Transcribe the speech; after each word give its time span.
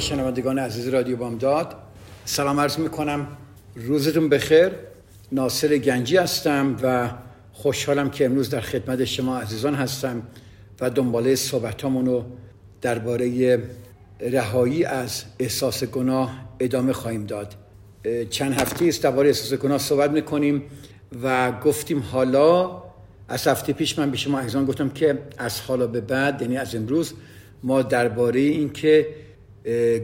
شنوندگان 0.00 0.58
عزیز 0.58 0.88
رادیو 0.88 1.16
بامداد. 1.16 1.74
سلام 2.24 2.60
عرض 2.60 2.78
می‌کنم. 2.78 3.26
روزتون 3.76 4.28
بخیر. 4.28 4.70
ناصر 5.32 5.78
گنجی 5.78 6.16
هستم 6.16 6.76
و 6.82 7.10
خوشحالم 7.52 8.10
که 8.10 8.24
امروز 8.24 8.50
در 8.50 8.60
خدمت 8.60 9.04
شما 9.04 9.38
عزیزان 9.38 9.74
هستم 9.74 10.22
و 10.80 10.90
دنباله 10.90 11.34
صحبتامون 11.34 12.06
رو 12.06 12.24
درباره 12.82 13.58
رهایی 14.20 14.84
از 14.84 15.24
احساس 15.38 15.84
گناه 15.84 16.30
ادامه 16.60 16.92
خواهیم 16.92 17.26
داد. 17.26 17.54
چند 18.30 18.52
هفته 18.52 18.84
است 18.84 19.02
درباره 19.02 19.28
احساس 19.28 19.58
گناه 19.58 19.78
صحبت 19.78 20.10
می‌کنیم 20.10 20.62
و 21.22 21.52
گفتیم 21.52 22.00
حالا 22.12 22.82
از 23.28 23.46
هفته 23.46 23.72
پیش 23.72 23.98
من 23.98 24.10
به 24.10 24.16
شما 24.16 24.38
عزیزان 24.38 24.64
گفتم 24.64 24.88
که 24.88 25.18
از 25.38 25.60
حالا 25.60 25.86
به 25.86 26.00
بعد 26.00 26.42
یعنی 26.42 26.56
از 26.56 26.74
امروز 26.74 27.14
ما 27.62 27.82
درباره 27.82 28.40
اینکه 28.40 29.06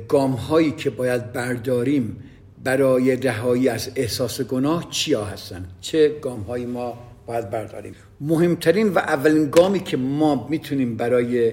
گام 0.09 0.31
هایی 0.33 0.71
که 0.71 0.91
باید 0.91 1.33
برداریم 1.33 2.17
برای 2.65 3.17
رهایی 3.17 3.69
از 3.69 3.91
احساس 3.97 4.41
گناه 4.41 4.91
چیا 4.91 5.25
هستن؟ 5.25 5.69
چه 5.81 6.09
گام 6.09 6.41
هایی 6.41 6.67
ما 6.67 6.99
باید 7.27 7.51
برداریم؟ 7.51 7.95
مهمترین 8.21 8.89
و 8.89 8.99
اولین 8.99 9.51
گامی 9.51 9.81
که 9.81 9.97
ما 9.97 10.47
می‌تونیم 10.51 10.97
برای 10.97 11.53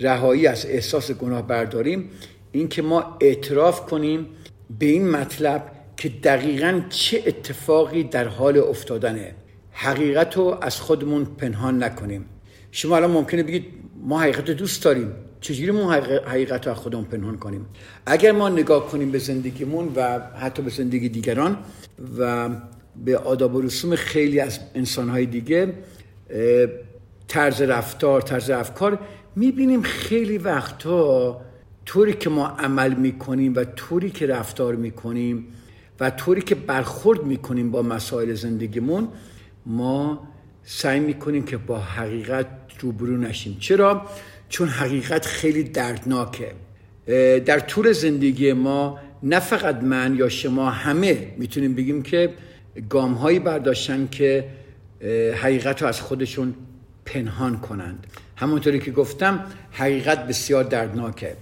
رهایی 0.00 0.46
از 0.46 0.66
احساس 0.66 1.10
گناه 1.10 1.46
برداریم 1.46 2.10
این 2.52 2.68
که 2.68 2.82
ما 2.82 3.16
اعتراف 3.20 3.86
کنیم 3.86 4.26
به 4.78 4.86
این 4.86 5.10
مطلب 5.10 5.72
که 5.96 6.08
دقیقا 6.08 6.82
چه 6.88 7.22
اتفاقی 7.26 8.04
در 8.04 8.28
حال 8.28 8.58
افتادنه. 8.58 9.34
حقیقت 9.70 10.36
رو 10.36 10.58
از 10.60 10.80
خودمون 10.80 11.24
پنهان 11.24 11.82
نکنیم. 11.82 12.24
شما 12.70 12.96
الان 12.96 13.10
ممکنه 13.10 13.42
بگید 13.42 13.64
ما 14.02 14.20
حقیقت 14.20 14.50
دوست 14.50 14.84
داریم. 14.84 15.12
چجوری 15.40 15.70
ما 15.70 15.92
حقیقت 15.92 16.66
رو 16.66 16.72
از 16.72 16.78
خودمون 16.78 17.04
پنهان 17.04 17.38
کنیم؟ 17.38 17.66
اگر 18.06 18.32
ما 18.32 18.48
نگاه 18.48 18.88
کنیم 18.88 19.10
به 19.10 19.18
زندگیمون 19.18 19.92
و 19.96 20.18
حتی 20.18 20.62
به 20.62 20.70
زندگی 20.70 21.08
دیگران 21.08 21.58
و 22.18 22.48
به 23.04 23.18
آداب 23.18 23.54
و 23.54 23.60
رسوم 23.60 23.96
خیلی 23.96 24.40
از 24.40 24.58
انسانهای 24.74 25.26
دیگه 25.26 25.72
طرز 27.28 27.62
رفتار 27.62 28.20
طرز 28.20 28.50
افکار 28.50 28.98
می‌بینیم 29.36 29.82
خیلی 29.82 30.38
وقتا 30.38 31.40
طوری 31.86 32.12
که 32.12 32.30
ما 32.30 32.46
عمل 32.46 32.94
می‌کنیم 32.94 33.54
و 33.56 33.64
طوری 33.64 34.10
که 34.10 34.26
رفتار 34.26 34.74
می‌کنیم 34.74 35.46
و 36.00 36.10
طوری 36.10 36.42
که 36.42 36.54
برخورد 36.54 37.24
می‌کنیم 37.24 37.70
با 37.70 37.82
مسائل 37.82 38.34
زندگیمون 38.34 39.08
ما 39.66 40.28
سعی 40.64 41.00
می‌کنیم 41.00 41.44
که 41.44 41.56
با 41.56 41.78
حقیقت 41.78 42.46
روبرو 42.82 43.16
نشیم. 43.16 43.56
چرا؟ 43.60 44.06
چون 44.48 44.68
حقیقت 44.68 45.26
خیلی 45.26 45.62
دردناکه. 45.62 46.52
در 47.46 47.60
طول 47.60 47.92
زندگی 47.92 48.52
ما 48.52 48.98
نه 49.22 49.40
فقط 49.40 49.76
من 49.76 50.16
یا 50.16 50.28
شما 50.28 50.70
همه 50.70 51.28
می‌تونیم 51.38 51.74
بگیم 51.74 52.02
که 52.02 52.30
گام 52.88 53.12
هایی 53.12 53.38
برداشتن 53.38 54.08
که 54.10 54.44
حقیقت 55.34 55.82
رو 55.82 55.88
از 55.88 56.00
خودشون 56.00 56.54
پنهان 57.04 57.60
کنند. 57.60 58.06
همونطوری 58.36 58.78
که 58.78 58.90
گفتم 58.90 59.44
حقیقت 59.72 60.26
بسیار 60.26 60.64
دردناکه. 60.64 61.36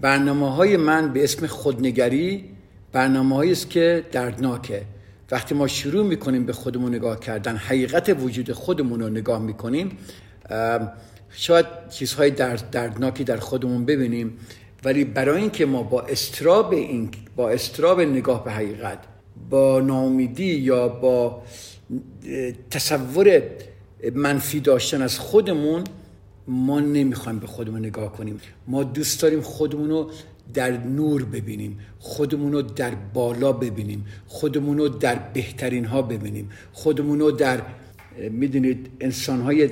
برنامه 0.00 0.54
های 0.54 0.76
من 0.76 1.12
به 1.12 1.24
اسم 1.24 1.46
خودنگری 1.46 2.44
برنامه 2.92 3.50
است 3.50 3.70
که 3.70 4.04
دردناکه. 4.12 4.82
وقتی 5.30 5.54
ما 5.54 5.66
شروع 5.66 6.06
می‌کنیم 6.06 6.46
به 6.46 6.52
خودمون 6.52 6.94
نگاه 6.94 7.20
کردن 7.20 7.56
حقیقت 7.56 8.16
وجود 8.20 8.52
خودمون 8.52 9.00
رو 9.00 9.08
نگاه 9.08 9.42
می‌کنیم 9.42 9.98
شاید 11.30 11.66
چیزهای 11.90 12.30
درد 12.30 12.70
دردناکی 12.70 13.24
در 13.24 13.36
خودمون 13.36 13.84
ببینیم 13.84 14.38
ولی 14.84 15.04
برای 15.04 15.40
اینکه 15.40 15.66
ما 15.66 15.82
با 15.82 16.02
استراب 16.02 16.72
این 16.72 17.10
با 17.36 17.50
استراب 17.50 18.00
نگاه 18.00 18.44
به 18.44 18.52
حقیقت 18.52 18.98
با 19.50 19.80
ناامیدی 19.80 20.54
یا 20.54 20.88
با 20.88 21.42
تصور 22.70 23.42
منفی 24.14 24.60
داشتن 24.60 25.02
از 25.02 25.18
خودمون 25.18 25.84
ما 26.48 26.80
نمی‌خوایم 26.80 27.38
به 27.38 27.46
خودمون 27.46 27.78
نگاه 27.78 28.12
کنیم. 28.12 28.40
ما 28.66 28.84
دوست 28.84 29.22
داریم 29.22 29.40
خودمون 29.40 29.90
رو 29.90 30.10
در 30.54 30.70
نور 30.70 31.24
ببینیم 31.24 31.78
خودمون 31.98 32.52
رو 32.52 32.62
در 32.62 32.94
بالا 32.94 33.52
ببینیم 33.52 34.06
خودمون 34.26 34.78
رو 34.78 34.88
در 34.88 35.14
بهترین 35.14 35.84
ها 35.84 36.02
ببینیم 36.02 36.50
خودمون 36.72 37.20
رو 37.20 37.30
در 37.30 37.62
می‌دونید 38.30 38.90
انسان 39.00 39.40
های 39.40 39.68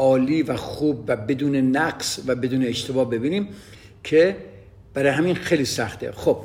عالی 0.00 0.42
و 0.42 0.56
خوب 0.56 1.04
و 1.08 1.16
بدون 1.16 1.56
نقص 1.56 2.20
و 2.26 2.34
بدون 2.34 2.64
اشتباه 2.64 3.10
ببینیم 3.10 3.48
که 4.04 4.36
برای 4.94 5.10
همین 5.10 5.34
خیلی 5.34 5.64
سخته. 5.64 6.12
خب 6.12 6.38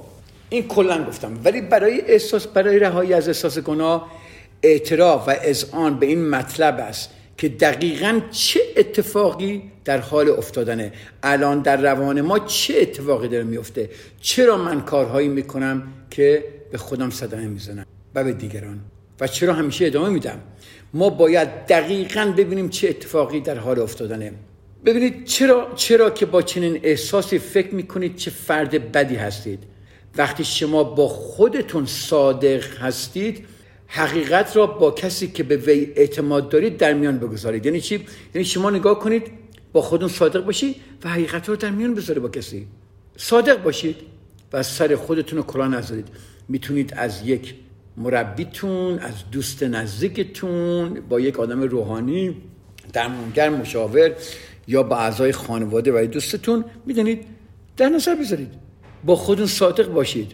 این 0.49 0.67
کلا 0.67 1.05
گفتم 1.05 1.39
ولی 1.43 1.61
برای 1.61 2.01
احساس 2.01 2.47
برای 2.47 2.79
رهایی 2.79 3.13
از 3.13 3.27
احساس 3.27 3.59
گناه 3.59 4.11
اعتراف 4.63 5.27
و 5.27 5.35
اذعان 5.43 5.99
به 5.99 6.05
این 6.05 6.29
مطلب 6.29 6.79
است 6.79 7.09
که 7.38 7.49
دقیقا 7.49 8.21
چه 8.31 8.59
اتفاقی 8.77 9.63
در 9.85 9.97
حال 9.97 10.29
افتادنه. 10.29 10.91
الان 11.23 11.61
در 11.61 11.81
روان 11.81 12.22
ما 12.22 12.39
چه 12.39 12.73
اتفاقی 12.81 13.27
داره 13.27 13.43
میفته؟ 13.43 13.89
چرا 14.22 14.57
من 14.57 14.81
کارهایی 14.81 15.27
می‌کنم 15.27 15.83
که 16.11 16.43
به 16.72 16.77
خودم 16.77 17.09
صدمه 17.09 17.47
می‌زنم؟ 17.47 17.85
و 18.16 18.23
به 18.23 18.33
دیگران. 18.33 18.79
و 19.19 19.27
چرا 19.27 19.53
همیشه 19.53 19.85
ادامه 19.85 20.09
میدم؟ 20.09 20.39
ما 20.95 21.09
باید 21.09 21.66
دقیقا 21.66 22.33
ببینیم 22.38 22.69
چه 22.69 22.89
اتفاقی 22.89 23.39
در 23.39 23.57
حال 23.57 23.79
افتادنه. 23.79 24.31
ببینید 24.85 25.25
چرا 25.25 25.67
چرا 25.75 26.09
که 26.09 26.25
با 26.25 26.41
چنین 26.41 26.79
احساسی 26.83 27.39
فکر 27.39 27.75
می‌کنید 27.75 28.16
چه 28.16 28.31
فرد 28.31 28.91
بدی 28.91 29.16
هستید. 29.16 29.59
وقتی 30.17 30.44
شما 30.44 30.84
با 30.84 31.07
خودتون 31.07 31.85
صادق 31.85 32.78
هستید 32.78 33.45
حقیقت 33.88 34.57
را 34.57 34.67
با 34.67 34.91
کسی 34.91 35.28
که 35.28 35.44
به 35.44 35.57
وی 35.57 35.91
اعتماد 35.95 36.50
دارید 36.50 36.78
در 36.78 36.94
میان 36.94 37.17
بگذارید. 37.17 37.66
یعنی 37.66 37.81
چی؟ 37.81 38.05
یعنی 38.34 38.45
شما 38.45 38.69
نگاه 38.69 39.00
کنید 39.00 39.23
با 39.73 39.81
خودتون 39.81 40.09
صادق 40.09 40.45
باشید 40.45 40.75
و 41.03 41.09
حقیقت 41.09 41.50
رو 41.50 41.55
در 41.55 41.69
میان 41.69 41.95
بذارید 41.95 42.23
با 42.23 42.29
کسی. 42.29 42.67
صادق 43.17 43.63
باشید 43.63 43.95
و 44.53 44.63
سر 44.63 44.95
خودتون 44.95 45.38
رو 45.38 45.45
کلاه 45.45 45.67
نذارید. 45.67 46.07
می‌تونید 46.50 46.94
از 46.97 47.28
یک 47.28 47.55
مربیتون 47.97 49.00
از 49.00 49.13
دوست 49.31 49.63
نزدیکتون 49.63 50.94
با 51.09 51.19
یک 51.19 51.39
آدم 51.39 51.61
روحانی 51.61 52.35
درمانگر 52.94 53.50
مشاور 53.50 54.11
یا 54.67 54.83
با 54.83 54.97
اعضای 54.97 55.31
خانواده 55.31 55.91
و 55.91 56.07
دوستتون 56.07 56.66
می‌دونید 56.85 57.25
در 57.78 57.89
نظر 57.89 58.16
بذارید 58.16 58.53
با 59.05 59.16
خودتون 59.16 59.45
صادق 59.45 59.88
باشید 59.88 60.31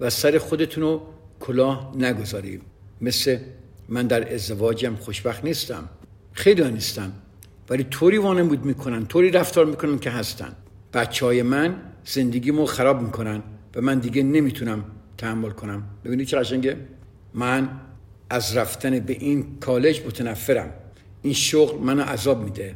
و 0.00 0.10
سر 0.10 0.38
خودتون 0.38 0.82
رو 0.82 1.02
کلاه 1.40 1.94
نگذارید. 1.98 2.62
مثل 3.00 3.38
من 3.88 4.06
در 4.06 4.34
ازدواجم 4.34 4.96
خوشبخت 4.96 5.44
نیستم. 5.44 5.88
خیلی 6.32 6.70
نیستم. 6.70 7.12
ولی 7.70 7.84
طوری 7.84 8.18
وانمود 8.18 8.64
می‌کنن 8.64 9.06
طوری 9.06 9.30
رفتار 9.30 9.66
می‌کنن 9.66 9.98
که 9.98 10.10
هستن. 10.10 10.52
بچه 10.94 11.26
های 11.26 11.42
من 11.42 11.76
زندگیمو 12.04 12.66
خراب 12.66 13.02
می‌کنن 13.02 13.42
و 13.74 13.80
من 13.80 13.98
دیگه 13.98 14.22
نمی‌تونم 14.22 14.84
تحمل 15.18 15.50
کنم. 15.50 15.82
ببینید 16.04 16.26
چه 16.26 16.38
قشنگه؟ 16.38 16.76
من 17.34 17.80
از 18.30 18.56
رفتن 18.56 19.00
به 19.00 19.12
این 19.12 19.56
کالج 19.60 20.00
متنفرم. 20.06 20.72
این 21.22 21.34
شغل 21.34 21.78
منو 21.78 22.02
عذاب 22.02 22.44
میده 22.44 22.74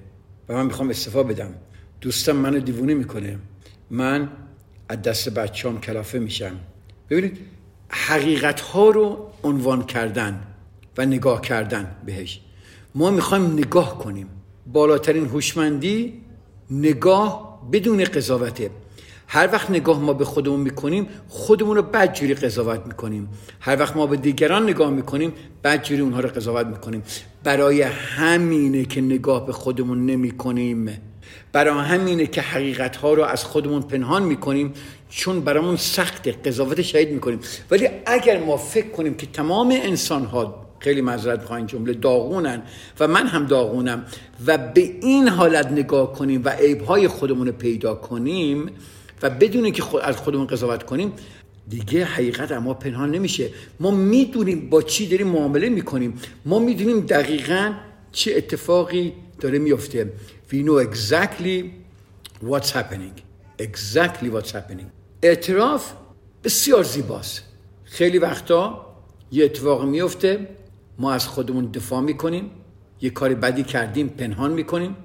و 0.49 0.55
من 0.55 0.67
می‌خوام 0.67 0.91
استفا 0.91 1.23
بدم. 1.23 1.55
دوستم 2.01 2.37
منو 2.37 2.61
دیوونه 2.61 2.95
می‌کنه. 2.95 3.39
من 3.91 4.29
از 4.89 5.03
دست 5.03 5.29
بچه‌ام 5.29 5.81
کلافه 5.81 6.19
میشم. 6.19 6.57
ببینید 7.11 7.39
حقیقت 7.89 8.61
ها 8.61 8.91
رو 8.91 9.31
عنوان 9.43 9.83
کردن 9.87 10.41
و 10.99 11.07
نگاه 11.07 11.41
کردن 11.41 11.97
بهش. 12.07 12.41
ما 12.95 13.11
می‌خوایم 13.11 13.53
نگاه 13.53 13.99
کنیم. 13.99 14.29
بالاترین 14.67 15.27
هوشمندی 15.27 16.21
نگاه 16.71 17.69
بدون 17.73 18.05
قضاوته. 18.05 18.71
هر 19.27 19.49
وقت 19.53 19.71
نگاه 19.71 20.01
ما 20.01 20.13
به 20.13 20.25
خودمون 20.25 20.61
می‌کنیم 20.61 21.09
خودمون 21.29 21.77
رو 21.77 21.83
بدجوری 21.83 22.35
قضاوت 22.35 22.87
می‌کنیم. 22.87 23.29
هر 23.61 23.81
وقت 23.81 23.97
ما 23.97 24.07
به 24.07 24.17
دیگران 24.17 24.63
نگاه 24.63 24.91
می‌کنیم 24.91 25.33
بدجوری 25.65 26.01
اونها 26.01 26.21
رو 26.21 26.29
قضاوت 26.29 26.67
می‌کنیم. 26.67 27.03
برای 27.45 27.83
همینه 27.83 28.85
که 28.85 29.01
نگاه 29.01 29.47
به 29.47 29.53
خودمون 29.53 30.07
نمی‌کنیم. 30.07 31.01
برای 31.53 31.85
همینه 31.85 32.27
که 32.27 32.41
حقیقت 32.41 32.97
ها 32.97 33.15
رو 33.15 33.25
از 33.25 33.45
خودمون 33.45 33.83
پنهان 33.83 34.23
می‌کنیم. 34.23 34.73
چون 35.09 35.41
برامون 35.41 35.77
سخت 35.77 36.29
قضاوت 36.29 36.83
شهید 36.83 37.11
می‌کنیم. 37.11 37.41
ولی 37.71 37.89
اگر 38.07 38.45
ما 38.45 38.57
فکر 38.57 38.89
کنیم 38.89 39.15
که 39.15 39.27
تمام 39.27 39.71
انسان 39.83 40.25
ها 40.25 40.65
خیلی 40.79 41.01
معذرت 41.01 41.41
می‌خوام 41.41 41.67
جمله 41.67 41.93
داغونن 41.93 42.63
و 43.01 43.09
من 43.09 43.27
هم 43.27 43.47
داغونم 43.47 44.05
و 44.47 44.59
به 44.59 44.81
این 44.81 45.29
حالت 45.29 45.67
نگاه 45.67 46.13
کنیم 46.13 46.43
و 46.45 46.49
عیبهای 46.49 47.09
خودمون 47.09 47.47
رو 47.47 47.53
پیدا 47.53 47.95
کنیم 47.95 48.71
و 49.25 49.31
بدون 49.31 49.71
که 49.71 49.83
خود 49.83 50.01
از 50.01 50.17
خودمون 50.17 50.47
قضاوت 50.47 50.83
کنیم 50.83 51.13
دیگه 51.69 52.05
حقیقت 52.05 52.53
اما 52.53 52.75
پنهان 52.75 53.11
نمیشه. 53.11 53.51
ما 53.81 53.91
می‌دونیم 53.91 54.71
با 54.71 54.83
چی 54.83 55.09
داریم 55.09 55.27
معامله 55.27 55.69
می‌کنیم. 55.69 56.21
ما 56.45 56.59
می‌دونیم 56.59 57.01
دقیقا 57.01 57.73
چه 58.13 58.35
اتفاقی 58.37 59.13
داره 59.41 59.59
میفته 59.59 60.13
we 60.51 60.55
know 60.55 60.87
exactly 60.89 61.65
what's 62.49 62.71
happening. 62.71 63.15
Exactly 63.63 64.29
what's 64.35 64.51
happening. 64.51 64.87
اعتراف 65.23 65.93
بسیار 66.45 66.83
زیباست. 66.83 67.43
خیلی 67.85 68.19
وقتا 68.19 68.87
یه 69.33 69.45
اتفاق 69.45 69.85
میفته 69.85 70.49
ما 70.99 71.13
از 71.13 71.29
خودمون 71.29 71.67
دفاع 71.67 72.01
می‌کنیم. 72.01 72.51
یه 73.01 73.11
کار 73.11 73.35
بدی 73.35 73.63
کردیم 73.63 74.09
پنهان 74.09 74.53
می‌کنیم. 74.53 74.97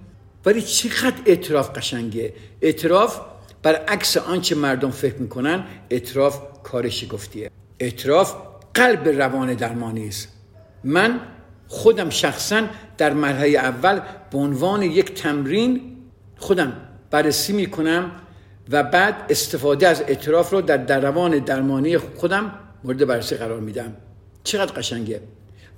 ولی 0.45 0.61
چقدر 0.61 1.21
اعتراف 1.25 1.77
قشنگه. 1.77 2.33
اعتراف 2.61 3.19
برعکس 3.63 4.17
آنچه 4.17 4.55
مردم 4.55 4.91
فکر 4.91 5.15
می‌کنن 5.15 5.63
اعتراف 5.89 6.41
کار 6.63 6.89
شگفتیه. 6.89 7.51
اعتراف 7.79 8.35
قلب 8.73 9.07
روان 9.07 9.53
درمانی 9.53 10.07
است. 10.07 10.27
من 10.83 11.19
خودم 11.67 12.09
شخصا 12.09 12.61
در 12.97 13.13
مرحله 13.13 13.47
اول 13.47 13.99
به 14.31 14.37
عنوان 14.37 14.81
یک 14.81 15.13
تمرین 15.13 15.81
خودم 16.37 16.73
بررسی 17.11 17.53
می‌کنم 17.53 18.11
و 18.69 18.83
بعد 18.83 19.25
استفاده 19.29 19.87
از 19.87 20.01
اعتراف 20.01 20.49
رو 20.49 20.61
در, 20.61 20.77
در 20.77 20.99
روان 20.99 21.39
درمانی 21.39 21.97
خودم 21.97 22.51
مورد 22.83 23.07
بررسی 23.07 23.35
قرار 23.35 23.59
میدم. 23.59 23.93
چقدر 24.43 24.71
قشنگه. 24.73 25.21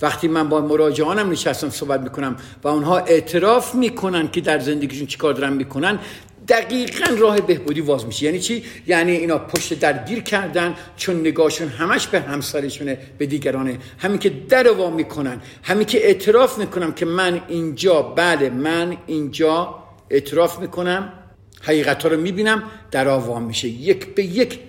وقتی 0.02 0.28
من 0.28 0.50
با 0.50 0.62
مراجعانم 0.62 1.32
نشستم 1.32 1.70
صحبت 1.70 2.02
می‌کنم 2.02 2.36
و 2.64 2.68
اونها 2.68 2.98
اعتراف 2.98 3.76
می‌کنن 3.76 4.28
که 4.28 4.42
در 4.42 4.60
زندگیشون 4.60 5.08
چیکار 5.08 5.34
دارن 5.34 5.54
می‌کنن 5.54 6.00
دقیقا 6.48 7.06
راه 7.18 7.42
بهبودی 7.42 7.82
واز 7.82 8.06
میشه. 8.06 8.26
یعنی 8.26 8.40
چی؟ 8.40 8.64
یعنی 8.88 9.12
اینا 9.12 9.38
پشت 9.38 9.80
در 9.80 10.06
گیر 10.06 10.20
کردن 10.20 10.76
چون 10.98 11.20
نگاهشون 11.20 11.68
همش 11.68 12.08
به 12.08 12.20
همسرشونه 12.20 12.98
به 13.18 13.26
دیگرانه 13.26 13.78
همین 13.98 14.20
که 14.20 14.30
در 14.30 14.72
وا 14.72 14.90
می‌کنن 14.90 15.42
همین 15.64 15.86
که 15.86 16.06
اعتراف 16.06 16.58
می‌کنم 16.58 16.94
که 16.94 17.06
من 17.06 17.42
اینجا 17.48 18.02
بله 18.02 18.50
من 18.50 18.98
اینجا 19.08 19.76
اعتراف 20.10 20.60
می‌کنم. 20.60 21.14
حقیقت 21.62 22.06
رو 22.06 22.18
می‌بینم 22.18 22.64
در 22.92 23.08
آوام 23.08 23.44
میشه. 23.44 23.68
یک 23.68 24.16
به 24.16 24.24
یک 24.24 24.60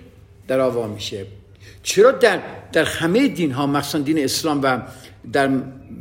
در 0.47 0.59
آوام 0.59 0.89
میشه. 0.89 1.25
چرا 1.83 2.11
در, 2.11 2.39
در 2.71 2.83
همه 2.83 3.27
دین 3.27 3.51
ها 3.51 3.67
مخصوصا 3.67 3.99
دین 3.99 4.23
اسلام 4.23 4.59
و 4.63 4.81
در 5.33 5.49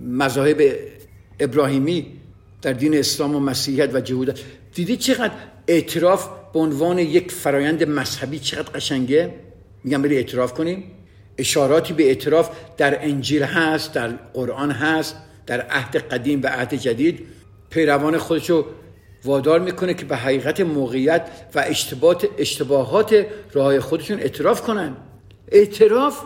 مذاهب 0.07 0.63
ابراهیمی 1.41 2.07
در 2.63 2.73
دین 2.73 2.99
اسلام 2.99 3.37
و 3.37 3.41
مسیحیت 3.41 3.95
و 3.95 4.01
جهودت 4.01 4.41
دیدی 4.75 4.97
چقدر 4.97 5.33
اعتراف 5.73 6.29
به 6.53 6.61
عنوان 6.61 6.99
یک 6.99 7.33
فرایند 7.33 7.89
مذهبی 7.89 8.39
چقدر 8.39 8.71
قشنگه؟ 8.71 9.35
میگم 9.85 10.03
بری 10.03 10.17
اعتراف 10.17 10.55
کنیم. 10.55 10.85
اشاراتی 11.39 11.93
به 11.93 12.05
اعتراف 12.05 12.51
در 12.77 13.05
انجیل 13.05 13.43
هست 13.43 13.95
در 13.95 14.09
قرآن 14.09 14.71
هست 14.71 15.17
در 15.47 15.61
عهد 15.61 15.97
قدیم 15.97 16.43
و 16.43 16.47
عهد 16.47 16.75
جدید. 16.75 17.27
پیروان 17.71 18.19
خودشو 18.19 18.67
وادار 19.25 19.61
می‌کنه 19.61 19.95
که 19.95 20.05
به 20.05 20.17
حقیقت 20.17 20.61
موقعیت 20.61 21.29
و 21.55 21.65
اشتباهات 21.67 22.29
اشتباهات 22.39 23.27
راه 23.53 23.81
خودشون 23.81 24.21
اعتراف 24.21 24.63
کنن. 24.63 24.97
اعتراف 25.49 26.23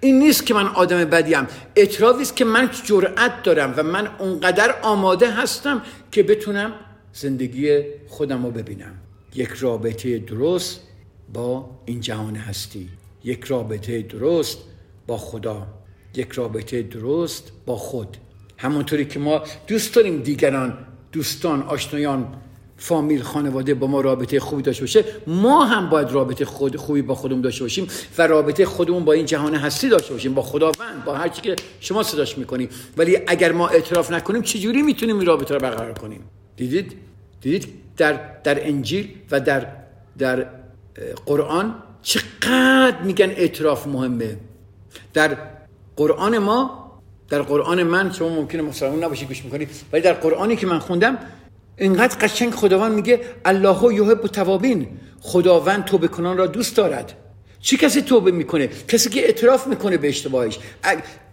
این 0.00 0.18
نیست 0.18 0.46
که 0.46 0.54
من 0.54 0.66
آدم 0.66 1.04
بدیم 1.04 1.46
اعترافی 1.76 2.22
است 2.22 2.36
که 2.36 2.44
من 2.44 2.70
جرأت 2.84 3.42
دارم 3.42 3.74
و 3.76 3.82
من 3.82 4.08
اونقدر 4.18 4.74
آماده 4.82 5.30
هستم 5.30 5.82
که 6.12 6.22
بتونم 6.22 6.72
زندگی 7.16 7.82
خودم 8.08 8.44
رو 8.44 8.50
ببینم. 8.50 8.94
یک 9.34 9.48
رابطه 9.48 10.18
درست 10.18 10.80
با 11.32 11.70
این 11.84 12.00
جهان 12.00 12.36
هستی. 12.36 12.88
یک 13.24 13.44
رابطه 13.44 14.02
درست 14.02 14.58
با 15.06 15.16
خدا. 15.16 15.66
یک 16.14 16.32
رابطه 16.32 16.82
درست 16.82 17.52
با 17.66 17.76
خود. 17.76 18.16
همونطوری 18.58 19.04
که 19.04 19.18
ما 19.18 19.42
دوست 19.66 19.94
داریم 19.94 20.22
دیگران 20.22 20.78
دوستان 21.12 21.62
آشنایان 21.62 22.34
فامیل 22.76 23.22
خانواده 23.22 23.74
با 23.74 23.86
ما 23.86 24.00
رابطه 24.00 24.40
خوبی 24.40 24.62
داشته 24.62 24.82
باشه 24.82 25.04
ما 25.26 25.64
هم 25.64 25.90
باید 25.90 26.10
رابطه 26.10 26.44
خود 26.44 26.76
خوبی 26.76 27.02
با 27.02 27.14
خودمون 27.14 27.40
داشته 27.40 27.64
باشیم 27.64 27.86
و 28.18 28.26
رابطه 28.26 28.66
خودمون 28.66 29.04
با 29.04 29.12
این 29.12 29.26
جهان 29.26 29.54
هستی 29.54 29.88
داشته 29.88 30.12
باشیم 30.12 30.34
با 30.34 30.42
خداوند 30.42 31.04
با 31.04 31.14
هر 31.14 31.28
چی 31.28 31.42
که 31.42 31.56
شما 31.80 32.02
صداش 32.02 32.38
می‌کنیم 32.38 32.68
ولی 32.96 33.18
اگر 33.26 33.52
ما 33.52 33.68
اعتراف 33.68 34.10
نکنیم 34.10 34.42
چجوری 34.42 34.82
می‌تونیم 34.82 35.18
این 35.18 35.26
رابطه 35.26 35.54
رو 35.54 35.60
برقرار 35.60 35.92
کنیم؟ 35.92 36.20
دیدید؟ 36.56 37.05
دیدید 37.46 37.68
در 37.96 38.20
در 38.44 38.66
انجیل 38.66 39.08
و 39.30 39.40
در 39.40 39.66
در 40.18 40.46
قرآن 41.26 41.74
چقدر 42.02 43.02
میگن 43.04 43.30
اعتراف 43.30 43.86
مهمه. 43.86 44.36
در 45.14 45.36
قرآن 45.96 46.38
ما 46.38 46.86
در 47.28 47.42
قرآن 47.42 47.82
من 47.82 48.12
شما 48.12 48.28
ممکنه 48.28 48.62
مسلمان 48.62 49.04
نباشید 49.04 49.28
گوش 49.28 49.44
می‌کنید 49.44 49.68
ولی 49.92 50.02
در 50.02 50.12
قرآنی 50.12 50.56
که 50.56 50.66
من 50.66 50.78
خوندم 50.78 51.18
اینقدر 51.76 52.18
قشنگ 52.18 52.54
خداوند 52.54 52.92
میگه 52.92 53.20
الله 53.44 53.94
یحب 53.94 54.26
توابین 54.26 54.88
خداوند 55.20 55.84
توبه 55.84 56.08
کنان 56.08 56.36
را 56.36 56.46
دوست 56.46 56.76
دارد. 56.76 57.12
چی 57.60 57.76
کسی 57.76 58.02
توبه 58.02 58.30
می‌کنه؟ 58.30 58.68
کسی 58.88 59.10
که 59.10 59.20
اعتراف 59.20 59.66
می‌کنه 59.66 59.96
به 59.96 60.08
اشتباهش. 60.08 60.58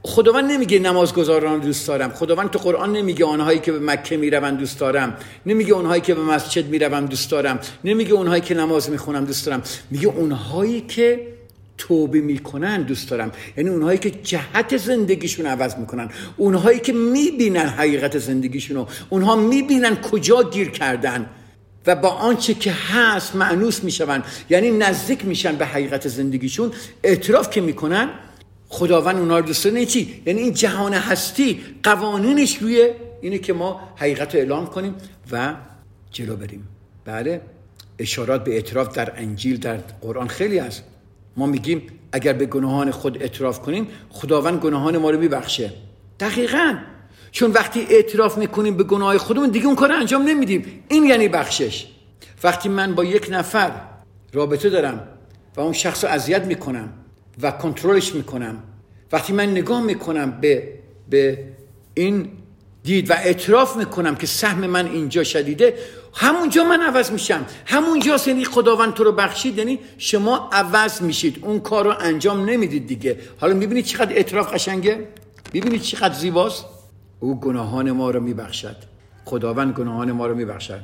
خداوند 0.05 0.51
نمیگه 0.51 0.79
نمازگزاران 0.79 1.59
دوست 1.59 1.87
دارم. 1.87 2.09
خداوند 2.11 2.49
تو 2.49 2.59
قرآن 2.59 2.91
نمیگه 2.91 3.25
آنهایی 3.25 3.59
که 3.59 3.71
به 3.71 3.79
مکه 3.79 4.17
می‌روند 4.17 4.57
دوست 4.57 4.79
دارم. 4.79 5.17
نمیگه 5.45 5.73
اونهایی 5.73 6.01
که 6.01 6.13
به 6.13 6.21
مسجد 6.21 6.65
می‌روند 6.65 7.09
دوست 7.09 7.31
دارم. 7.31 7.59
نمیگه 7.83 8.13
اونهایی 8.13 8.41
که 8.41 8.53
نماز 8.53 8.89
می‌خونم 8.89 9.25
دوست 9.25 9.45
دارم. 9.45 9.63
میگه 9.91 10.07
اونهایی 10.07 10.81
که 10.81 11.27
توبه 11.77 12.21
می‌کنن 12.21 12.81
دوست 12.81 13.09
دارم. 13.09 13.31
یعنی 13.57 13.69
اونهایی 13.69 13.97
که 13.97 14.11
جهت 14.11 14.77
زندگیشون 14.77 15.45
عوض 15.45 15.75
می‌کنن. 15.75 16.09
اونهایی 16.37 16.79
که 16.79 16.93
می‌بینن 16.93 17.65
حقیقت 17.65 18.17
زندگیشونو 18.17 18.85
اونها 19.09 19.35
می‌بینن 19.35 19.95
کجا 19.95 20.43
گیر 20.43 20.69
کردن. 20.69 21.29
و 21.87 21.95
با 21.95 22.09
آنچه 22.09 22.53
که 22.53 22.71
هست 22.71 23.35
معنوس 23.35 23.83
میشون 23.83 24.23
یعنی 24.49 24.71
نزدیک 24.71 25.25
میشن 25.25 25.55
به 25.55 25.65
حقیقت 25.65 26.07
زندگیشون 26.07 26.71
اعتراف 27.03 27.49
که 27.49 27.61
می‌کنن 27.61 28.09
خداوند 28.69 29.17
اونا 29.17 29.39
رو 29.39 29.45
دوست 29.45 29.63
داره. 29.63 29.85
چی؟ 29.85 30.21
یعنی 30.25 30.41
این 30.41 30.53
جهان 30.53 30.93
هستی 30.93 31.61
قوانینش 31.83 32.57
روی 32.57 32.89
اینه 33.21 33.37
که 33.37 33.53
ما 33.53 33.81
حقیقت 33.95 34.35
رو 34.35 34.39
اعلام 34.41 34.67
کنیم 34.67 34.95
و 35.31 35.55
جلو 36.11 36.35
بریم. 36.35 36.67
بله 37.05 37.41
اشارات 37.99 38.43
به 38.43 38.53
اعتراف 38.53 38.95
در 38.95 39.13
انجیل 39.15 39.57
در 39.57 39.77
قرآن 40.01 40.27
خیلی 40.27 40.57
هست. 40.57 40.83
ما 41.37 41.45
میگیم 41.45 41.81
اگر 42.11 42.33
به 42.33 42.45
گناهان 42.45 42.91
خود 42.91 43.21
اعتراف 43.21 43.59
کنیم 43.59 43.87
خداوند 44.09 44.59
گناهان 44.59 44.97
ما 44.97 45.09
رو 45.09 45.19
میبخشه. 45.19 45.73
دقیقا. 46.19 46.77
چون 47.33 47.51
وقتی 47.51 47.87
اعتراف 47.89 48.37
می‌کنیم 48.37 48.77
به 48.77 48.83
گناه 48.83 49.17
خودمون 49.17 49.49
دیگه 49.49 49.65
اون 49.65 49.75
کار 49.75 49.91
انجام 49.91 50.21
نمیدیم. 50.21 50.83
این 50.87 51.03
یعنی 51.03 51.27
بخشش. 51.27 51.87
وقتی 52.43 52.69
من 52.69 52.95
با 52.95 53.03
یک 53.03 53.27
نفر 53.29 53.71
رابطه 54.33 54.69
دارم 54.69 55.07
و 55.55 55.61
اون 55.61 55.73
شخص 55.73 56.03
رو 56.03 56.09
اذیت 56.09 56.45
می‌کنم 56.45 56.93
و 57.41 57.51
کنترلش 57.51 58.15
می‌کنم 58.15 58.63
وقتی 59.11 59.33
من 59.33 59.51
نگاه 59.51 59.81
می‌کنم 59.81 60.31
به 60.41 60.69
به 61.09 61.43
این 61.93 62.29
دید 62.83 63.09
و 63.09 63.13
اعتراف 63.13 63.77
می‌کنم 63.77 64.15
که 64.15 64.27
سهم 64.27 64.67
من 64.67 64.85
اینجا 64.85 65.23
شدیده 65.23 65.77
همونجا 66.13 66.63
من 66.63 66.81
عوض 66.81 67.11
میشم. 67.11 67.45
همونجا 67.65 68.19
یعنی 68.27 68.45
خداوند 68.45 68.93
تو 68.93 69.03
رو 69.03 69.11
بخشید 69.11 69.57
یعنی 69.57 69.79
شما 69.97 70.49
عوض 70.51 71.01
میشید. 71.01 71.39
اون 71.41 71.59
کار 71.59 71.85
رو 71.85 71.93
انجام 71.99 72.49
نمی‌دید 72.49 72.87
دیگه. 72.87 73.17
حالا 73.39 73.53
می‌بینید 73.53 73.85
چقدر 73.85 74.13
اعتراف 74.15 74.53
قشنگه؟ 74.53 75.07
می‌بینید 75.53 75.81
چقدر 75.81 76.13
زیباست؟ 76.13 76.65
او 77.23 77.39
گناهان 77.39 77.91
ما 77.91 78.11
رو 78.11 78.19
میبخشد. 78.19 78.75
خداوند 79.25 79.73
گناهان 79.73 80.11
ما 80.11 80.27
رو 80.27 80.35
میبخشد. 80.35 80.81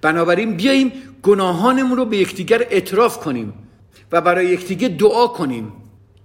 بنابراین 0.00 0.56
بیاییم 0.56 0.92
گناهانمون 1.22 1.96
رو 1.96 2.04
به 2.04 2.16
یکدیگر 2.16 2.66
اعتراف 2.70 3.18
کنیم 3.18 3.52
و 4.12 4.20
برای 4.20 4.46
یکدیگه 4.46 4.88
دعا 4.88 5.26
کنیم. 5.26 5.72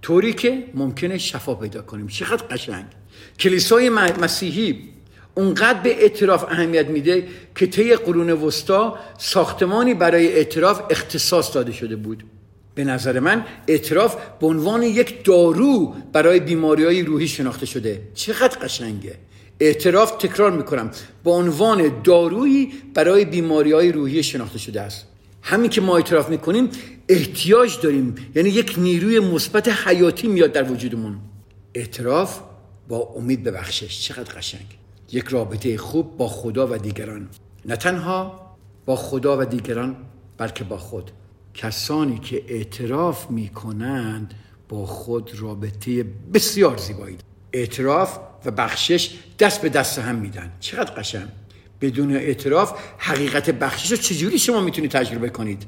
طوری 0.02 0.32
که 0.32 0.64
ممکنه 0.74 1.18
شفا 1.18 1.54
پیدا 1.54 1.82
کنیم. 1.82 2.06
چقدر 2.06 2.44
قشنگ. 2.50 2.84
کلیسای 3.40 3.88
مسیحی 3.88 4.88
اونقدر 5.34 5.80
به 5.80 6.02
اعتراف 6.02 6.44
اهمیت 6.44 6.86
میده 6.86 7.28
که 7.56 7.66
طی 7.66 7.96
قرون 7.96 8.30
وسطا 8.30 8.98
ساختمانی 9.18 9.94
برای 9.94 10.32
اعتراف 10.32 10.82
اختصاص 10.90 11.54
داده 11.54 11.72
شده 11.72 11.96
بود. 11.96 12.24
به 12.74 12.84
نظر 12.84 13.20
من 13.20 13.44
اعتراف 13.68 14.16
به 14.40 14.46
عنوان 14.46 14.82
یک 14.82 15.24
دارو 15.24 15.94
برای 16.12 16.40
بیماری 16.40 16.84
های 16.84 17.02
روحی 17.02 17.28
شناخته 17.28 17.66
شده. 17.66 18.02
چقدر 18.14 18.58
قشنگه. 18.58 19.14
اعتراف 19.64 20.10
تکرار 20.10 20.50
می‌کنم. 20.50 20.90
به 21.24 21.30
عنوان 21.30 22.02
دارویی 22.02 22.72
برای 22.94 23.24
بیماری 23.24 23.72
های 23.72 23.92
روحی 23.92 24.22
شناخته 24.22 24.58
شده 24.58 24.80
است. 24.80 25.06
همین 25.42 25.70
که 25.70 25.80
ما 25.80 25.96
اعتراف 25.96 26.28
می‌کنیم 26.28 26.68
احتیاج 27.08 27.80
داریم. 27.82 28.14
یعنی 28.34 28.48
یک 28.48 28.74
نیروی 28.78 29.20
مثبت 29.20 29.68
حیاتی 29.68 30.28
میاد 30.28 30.52
در 30.52 30.72
وجودمون. 30.72 31.18
اعتراف 31.74 32.40
با 32.88 32.98
امید 33.16 33.42
به 33.42 33.50
بخشش. 33.50 34.00
چقدر 34.00 34.34
قشنگ. 34.34 34.66
یک 35.12 35.24
رابطه 35.24 35.76
خوب 35.76 36.16
با 36.16 36.28
خدا 36.28 36.68
و 36.70 36.76
دیگران. 36.76 37.28
نه 37.64 37.76
تنها 37.76 38.40
با 38.86 38.96
خدا 38.96 39.38
و 39.40 39.44
دیگران 39.44 39.96
بلکه 40.38 40.64
با 40.64 40.78
خود. 40.78 41.10
کسانی 41.54 42.18
که 42.18 42.44
اعتراف 42.48 43.30
می‌کنند 43.30 44.34
با 44.68 44.86
خود 44.86 45.30
رابطه 45.38 46.04
بسیار 46.34 46.76
زیبایی 46.76 47.16
اعتراف 47.54 48.18
و 48.44 48.50
بخشش 48.50 49.10
دست 49.38 49.62
به 49.62 49.68
دست 49.68 49.98
هم 49.98 50.14
میدن. 50.14 50.52
چقدر 50.60 50.90
قشنگ؟ 50.90 51.28
بدون 51.80 52.16
اعتراف 52.16 52.72
حقیقت 52.98 53.50
بخشش 53.50 53.90
رو 53.90 53.96
چجوری 53.96 54.38
شما 54.38 54.60
می‌تونید 54.60 54.90
تجربه 54.90 55.28
کنید؟ 55.28 55.62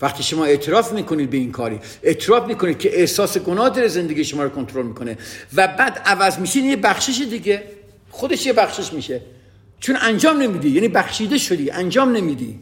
وقتی 0.00 0.22
شما 0.22 0.44
اعتراف 0.44 0.92
می‌کنید 0.92 1.30
به 1.30 1.36
این 1.36 1.52
کاری 1.52 1.80
اعتراف 2.02 2.46
می‌کنید 2.46 2.78
که 2.78 3.00
احساس 3.00 3.38
گناه 3.38 3.70
در 3.70 3.88
زندگی 3.88 4.24
شما 4.24 4.42
رو 4.42 4.48
کنترل 4.48 4.86
می‌کنه 4.86 5.18
و 5.54 5.68
بعد 5.68 6.02
عوض 6.04 6.38
میشین 6.38 6.64
یه 6.64 6.76
بخشش 6.76 7.22
دیگه. 7.30 7.62
خودش 8.10 8.46
یه 8.46 8.52
بخشش 8.52 8.92
میشه. 8.92 9.20
چون 9.80 9.96
انجام 10.00 10.42
نمیدی 10.42 10.68
یعنی 10.70 10.88
بخشیده 10.88 11.38
شدی 11.38 11.70
انجام 11.70 12.12
نمیدی. 12.12 12.58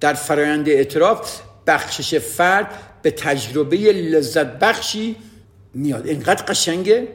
در 0.00 0.14
فرایند 0.14 0.68
اعتراف 0.68 1.40
بخشش 1.66 2.14
فرد 2.14 2.70
به 3.02 3.10
تجربه 3.10 3.76
لذت 3.76 4.58
بخشی 4.58 5.16
میاد. 5.74 6.06
اینقدر 6.06 6.44
قشنگه؟ 6.44 7.08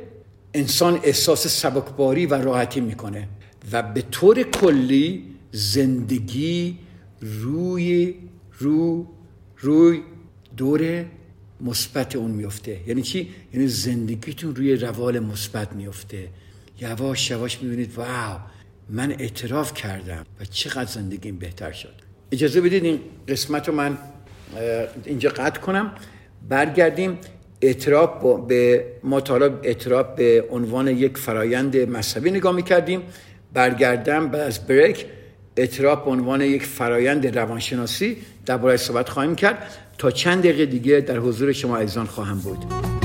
انسان 0.53 0.99
احساس 1.03 1.47
سبکباری 1.47 2.25
و 2.25 2.33
راحتی 2.33 2.81
می‌کنه 2.81 3.27
و 3.71 3.83
به 3.83 4.01
طور 4.01 4.43
کلی 4.43 5.25
زندگی 5.51 6.77
روی 7.21 8.15
رو 8.59 9.07
روی 9.57 10.01
دور 10.57 11.05
مثبت 11.61 12.15
اون 12.15 12.31
میفته 12.31 12.79
یعنی 12.87 13.01
چی؟ 13.01 13.29
یعنی 13.53 13.67
زندگیتون 13.67 14.55
روی 14.55 14.75
روال 14.75 15.19
مثبت 15.19 15.73
میفته 15.73 16.27
یواش 16.81 17.31
یواش 17.31 17.61
می‌بینید 17.61 17.97
واو 17.97 18.39
من 18.89 19.11
اعتراف 19.11 19.73
کردم 19.73 20.25
و 20.39 20.45
چقدر 20.45 20.91
زندگیم 20.91 21.37
بهتر 21.37 21.71
شد. 21.71 21.93
اجازه 22.31 22.61
بدید 22.61 22.83
این 22.83 22.99
قسمت 23.27 23.67
رو 23.67 23.75
من 23.75 23.97
اینجا 25.05 25.29
قطع 25.29 25.59
کنم. 25.59 25.91
برگردیم. 26.49 27.17
اعتراف 27.61 28.09
به 28.47 28.85
ما 29.03 29.21
تا 29.21 29.35
اعتراف 29.63 30.05
به 30.15 30.45
عنوان 30.49 30.87
یک 30.87 31.17
فرایند 31.17 31.77
مذهبی 31.77 32.31
نگاه 32.31 32.55
می‌کردیم. 32.55 33.01
برگردم 33.53 34.27
بعد 34.27 34.41
از 34.41 34.67
بریک 34.67 35.05
اعتراف 35.57 36.03
به 36.03 36.11
عنوان 36.11 36.41
یک 36.41 36.63
فرایند 36.63 37.37
روانشناسی 37.37 38.17
درباره 38.45 38.77
صحبت 38.77 39.09
خواهیم 39.09 39.35
کرد. 39.35 39.57
تا 39.97 40.11
چند 40.11 40.39
دقیقه 40.39 40.65
دیگه 40.65 40.99
در 40.99 41.17
حضور 41.17 41.51
شما 41.51 41.77
عزیزان 41.77 42.05
خواهم 42.05 42.39
بود. 42.39 43.00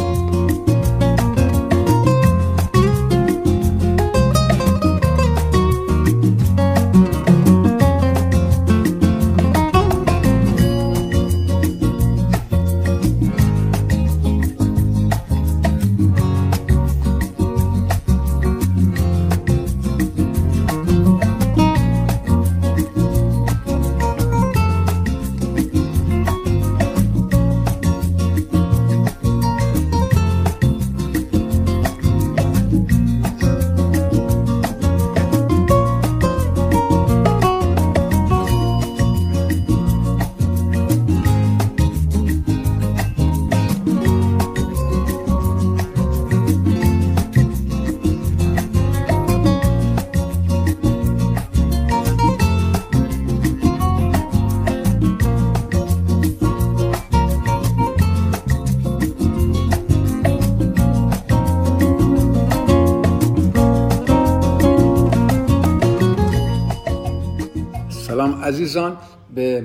عزیزان 68.46 68.96
به 69.34 69.62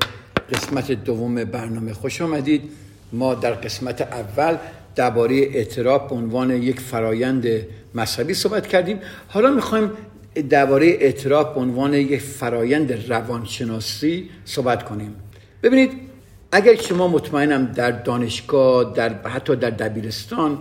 قسمت 0.53 0.91
دوم 0.91 1.43
برنامه 1.43 1.93
خوش 1.93 2.21
آمدید. 2.21 2.61
ما 3.13 3.33
در 3.33 3.51
قسمت 3.51 4.01
اول 4.01 4.57
درباره 4.95 5.35
اعتراف 5.35 6.09
به 6.09 6.15
عنوان 6.15 6.51
یک 6.51 6.79
فرایند 6.79 7.47
مذهبی 7.95 8.33
صحبت 8.33 8.67
کردیم. 8.67 8.99
حالا 9.27 9.51
می‌خوایم 9.51 9.91
درباره 10.49 10.87
اعتراف 10.87 11.53
به 11.53 11.59
عنوان 11.59 11.93
یک 11.93 12.21
فرایند 12.21 13.11
روانشناسی 13.11 14.29
صحبت 14.45 14.83
کنیم. 14.83 15.15
ببینید 15.63 15.91
اگر 16.51 16.75
شما 16.75 17.07
مطمئنم 17.07 17.65
در 17.65 17.91
دانشگاه 17.91 18.93
در 18.93 19.13
حتی 19.13 19.55
در 19.55 19.69
دبیرستان 19.69 20.57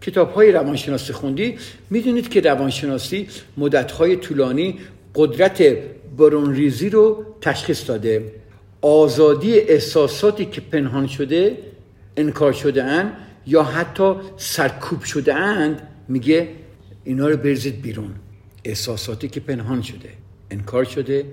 کتاب 0.00 0.32
های 0.32 0.52
روانشناسی 0.52 1.12
خوندی 1.12 1.58
می‌دونید 1.90 2.28
که 2.28 2.40
روانشناسی 2.40 3.28
مدت 3.56 3.90
های 3.92 4.16
طولانی 4.16 4.78
قدرت 5.14 5.62
برونریزی 6.16 6.90
رو 6.90 7.24
تشخیص 7.40 7.88
داده. 7.88 8.32
آزادی 8.82 9.58
احساساتی 9.58 10.44
که 10.44 10.60
پنهان 10.60 11.06
شده 11.06 11.58
انکار 12.16 12.52
شده 12.52 12.84
اند 12.84 13.12
یا 13.46 13.62
حتی 13.62 14.14
سرکوب 14.36 15.02
شده 15.02 15.34
اند 15.34 15.88
میگه 16.08 16.48
اینا 17.04 17.28
رو 17.28 17.36
برزید 17.36 17.82
بیرون. 17.82 18.10
احساساتی 18.64 19.28
که 19.28 19.40
پنهان 19.40 19.82
شده 19.82 20.08
انکار 20.50 20.84
شده 20.84 21.24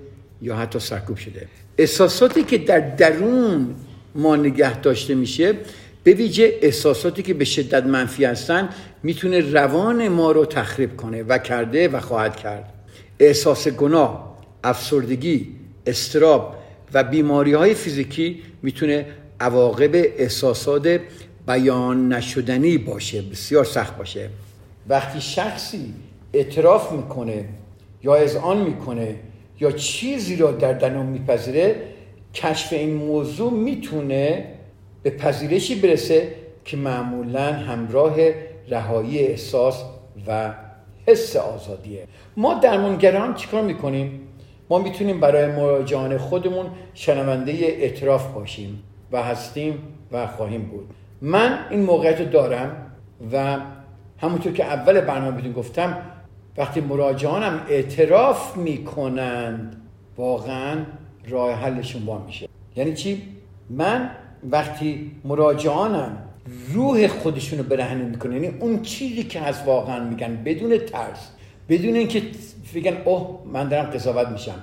یا 0.42 0.56
حتی 0.56 0.78
سرکوب 0.78 1.16
شده. 1.16 1.48
احساساتی 1.78 2.42
که 2.42 2.58
در 2.58 2.80
درون 2.80 3.74
ما 4.14 4.36
نگه 4.36 4.80
داشته 4.80 5.14
میشه 5.14 5.54
به 6.04 6.12
ویژه 6.12 6.58
احساساتی 6.62 7.22
که 7.22 7.34
به 7.34 7.44
شدت 7.44 7.84
منفی 7.84 8.24
هستن 8.24 8.68
می‌تونه 9.02 9.40
روان 9.40 10.08
ما 10.08 10.32
رو 10.32 10.44
تخریب 10.44 10.96
کنه 10.96 11.22
و 11.22 11.38
کرده 11.38 11.88
و 11.88 12.00
خواهد 12.00 12.36
کرد. 12.36 12.72
احساس 13.18 13.68
گناه 13.68 14.35
افسردگی 14.64 15.48
استراب 15.86 16.56
و 16.94 17.04
بیماری 17.04 17.52
های 17.52 17.74
فیزیکی 17.74 18.42
می‌تونه 18.62 19.06
عواقب 19.40 19.90
احساسات 19.94 21.00
بیان 21.46 22.12
نشدنی 22.12 22.78
باشه 22.78 23.22
بسیار 23.22 23.64
سخت 23.64 23.96
باشه. 23.96 24.28
وقتی 24.88 25.20
شخصی 25.20 25.94
اعتراف 26.32 26.92
می‌کنه 26.92 27.44
یا 28.02 28.14
اذعان 28.14 28.62
می‌کنه 28.62 29.16
یا 29.60 29.70
چیزی 29.70 30.36
را 30.36 30.52
در 30.52 30.72
درون 30.72 31.06
میپذیره 31.06 31.76
کشف 32.34 32.72
این 32.72 32.94
موضوع 32.94 33.52
می‌تونه 33.52 34.44
به 35.02 35.10
پذیرشی 35.10 35.74
برسه 35.74 36.34
که 36.64 36.76
معمولا 36.76 37.52
همراه 37.52 38.16
رهایی 38.68 39.18
احساس 39.18 39.82
و 40.26 40.54
حس 41.06 41.36
آزادیه. 41.36 42.04
ما 42.36 42.54
درمانگران 42.54 43.34
چیکار 43.34 43.62
می‌کنیم؟ 43.62 44.25
ما 44.70 44.78
می‌تونیم 44.78 45.20
برای 45.20 45.46
مراجعان 45.46 46.18
خودمون 46.18 46.66
شنونده 46.94 47.52
اعتراف 47.52 48.32
باشیم 48.32 48.82
و 49.12 49.22
هستیم 49.22 49.78
و 50.12 50.26
خواهیم 50.26 50.62
بود 50.62 50.90
من 51.22 51.58
این 51.70 51.82
موقعیت 51.82 52.30
دارم 52.30 52.76
و 53.32 53.58
همونطور 54.18 54.52
که 54.52 54.64
اول 54.64 55.00
برنامه 55.00 55.36
بهتون 55.36 55.52
گفتم 55.52 55.98
وقتی 56.56 56.80
مراجعانم 56.80 57.60
اعتراف 57.68 58.56
می‌کنند 58.56 59.82
واقعا 60.16 60.76
راه 61.28 61.52
حلشون 61.52 62.04
با 62.04 62.18
میشه 62.18 62.48
یعنی 62.76 62.94
چی؟ 62.94 63.22
من 63.70 64.10
وقتی 64.50 65.10
مراجعانم 65.24 66.18
روح 66.72 67.06
خودشونو 67.06 67.62
برهنه 67.62 68.04
می‌کنه 68.04 68.34
یعنی 68.34 68.58
اون 68.60 68.82
چیزی 68.82 69.24
که 69.24 69.40
از 69.40 69.62
واقعا 69.66 70.04
میگن 70.04 70.42
بدون 70.44 70.78
ترس 70.78 71.30
بدون 71.68 71.94
اینکه 71.96 72.22
بگن 72.74 72.96
اوه 73.04 73.40
من 73.52 73.68
دارم 73.68 73.90
قضاوت 73.90 74.28
میشم. 74.28 74.62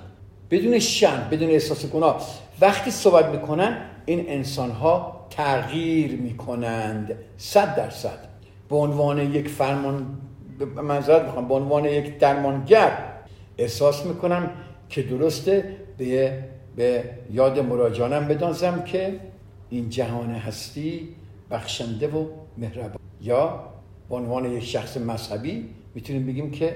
بدون 0.52 0.80
شن 0.80 1.28
بدون 1.32 1.50
احساس 1.50 1.86
گناه. 1.86 2.28
وقتی 2.62 2.92
صحبت 2.92 3.26
می‌کنن 3.26 3.78
این 4.06 4.26
انسان 4.28 4.72
ها 4.72 5.28
تغییر 5.30 6.12
می‌کنند. 6.12 7.18
صد 7.38 7.76
درصد. 7.76 8.20
به 8.70 8.76
عنوان 8.76 9.34
یک 9.34 9.48
فرمان 9.48 10.18
منظرت 10.76 11.22
می‌خوام 11.22 11.48
به 11.48 11.54
عنوان 11.54 11.86
یک 11.86 12.18
درمانگر 12.18 12.98
احساس 13.58 14.06
می‌کنم 14.06 14.50
که 14.90 15.04
درسته 15.04 15.78
به, 15.98 16.44
به 16.76 17.04
یاد 17.32 17.60
مراجعانم 17.60 18.28
بدانزم 18.28 18.84
که 18.84 19.20
این 19.70 19.90
جهان 19.90 20.30
هستی 20.30 21.10
بخشنده 21.52 22.08
و 22.08 22.26
مهربان. 22.58 23.00
یا 23.22 23.64
به 24.10 24.16
عنوان 24.16 24.52
یک 24.52 24.64
شخص 24.64 24.98
مذهبی 24.98 25.70
می‌تونیم 25.96 26.26
بگیم 26.26 26.52
که 26.52 26.76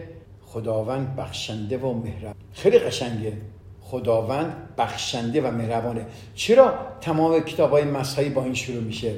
خداوند 0.54 1.16
بخشنده 1.16 1.77
و 1.77 1.94
مهربان. 1.94 2.34
خیلی 2.54 2.80
قشنگه. 2.80 3.34
خداوند 3.82 4.54
بخشنده 4.77 5.42
و 5.42 5.51
مهربانه. 5.51 6.06
چرا 6.36 6.74
تمام 7.01 7.39
کتاب 7.39 7.72
های 7.72 7.84
مذهبی 7.84 8.30
با 8.30 8.44
این 8.44 8.54
شروع 8.54 8.84
میشه؟ 8.84 9.13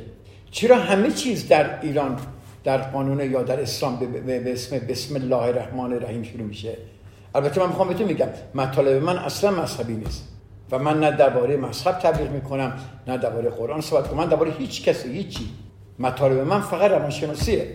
چرا 0.51 0.77
همه 0.77 1.11
چیز 1.11 1.47
در 1.47 1.81
ایران 1.81 2.19
در 2.63 2.77
قانون 2.77 3.31
یا 3.31 3.43
در 3.43 3.61
اسلام 3.61 3.99
به 4.25 4.53
اسم 4.53 4.79
بسم 4.79 5.15
الله 5.15 5.35
الرحمن 5.35 5.93
الرحیم 5.93 6.23
شروع 6.23 6.43
میشه؟ 6.43 6.77
البته 7.35 7.61
من 7.61 7.67
می‌خوام 7.67 7.87
بهتون 7.87 8.07
میگم 8.07 8.27
مطالب 8.55 9.03
من 9.03 9.17
اصلا 9.17 9.51
مذهبی 9.51 9.93
نیست. 9.93 10.27
و 10.71 10.79
من 10.79 10.99
نه 10.99 11.11
درباره 11.11 11.57
مذهب 11.57 11.99
تبلیغ 11.99 12.31
می‌کنم 12.31 12.73
نه 13.07 13.17
درباره 13.17 13.49
قرآن 13.49 13.81
صحبت 13.81 14.07
کنم 14.07 14.17
من 14.17 14.25
درباره 14.25 14.51
هیچ 14.51 14.83
کسی 14.83 15.11
هیچی. 15.11 15.49
مطالب 15.99 16.37
من 16.37 16.61
فقط 16.61 16.91
روانشناسیه. 16.91 17.67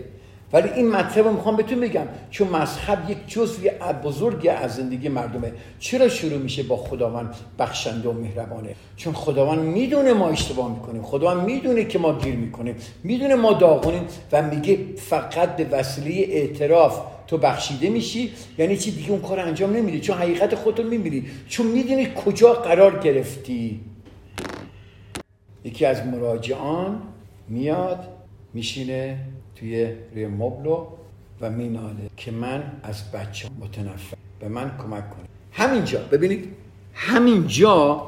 ولی 0.55 0.69
این 0.69 0.91
مطلب 0.91 1.25
رو 1.25 1.33
می‌خوام 1.33 1.55
بهتون 1.55 1.79
بگم 1.79 2.05
چون 2.31 2.47
مذهب 2.47 3.09
یک 3.09 3.17
جزوی 3.27 3.71
بزرگی 4.03 4.49
از 4.49 4.75
زندگی 4.75 5.09
مردمه. 5.09 5.51
چرا 5.79 6.07
شروع 6.07 6.37
میشه 6.37 6.63
با 6.63 6.77
خداوند 6.77 7.35
بخشنده 7.59 8.09
و 8.09 8.13
مهربانه؟ 8.13 8.75
چون 8.95 9.13
خداوند 9.13 9.59
می‌دونه 9.59 10.13
ما 10.13 10.29
اشتباه 10.29 10.73
می‌کنیم. 10.73 11.03
خداوند 11.03 11.45
می‌دونه 11.45 11.85
که 11.85 11.99
ما 11.99 12.19
گیر 12.19 12.35
می‌کنیم. 12.35 12.75
می‌دونه 13.03 13.35
ما 13.35 13.53
داغونیم 13.53 14.03
و 14.31 14.41
میگه 14.41 14.79
فقط 14.97 15.55
به 15.55 15.77
وسیله 15.77 16.33
اعتراف 16.33 17.01
تو 17.27 17.37
بخشیده 17.37 17.89
میشی. 17.89 18.31
یعنی 18.57 18.77
چی؟ 18.77 18.91
دیگه 18.91 19.11
اون 19.11 19.21
کار 19.21 19.39
انجام 19.39 19.75
نمیدی 19.75 19.99
چون 19.99 20.17
حقیقت 20.17 20.55
خودتو 20.55 20.83
می‌بینی. 20.83 21.25
چون 21.47 21.67
می‌دونی 21.67 22.07
کجا 22.25 22.53
قرار 22.53 22.99
گرفتی. 22.99 23.79
یکی 25.63 25.85
از 25.85 26.05
مراجعان 26.05 27.01
میاد 27.49 28.07
میشینه. 28.53 29.17
توی 29.55 29.91
روی 30.13 30.27
مبلو 30.27 30.87
و 31.41 31.49
میناله 31.49 32.09
که 32.17 32.31
من 32.31 32.63
از 32.83 33.11
بچه 33.11 33.49
متنفر 33.59 34.17
به 34.39 34.47
من 34.47 34.77
کمک 34.77 35.09
کنه 35.09 35.25
همینجا 35.51 35.99
ببینید. 36.11 36.47
همینجا 36.93 38.07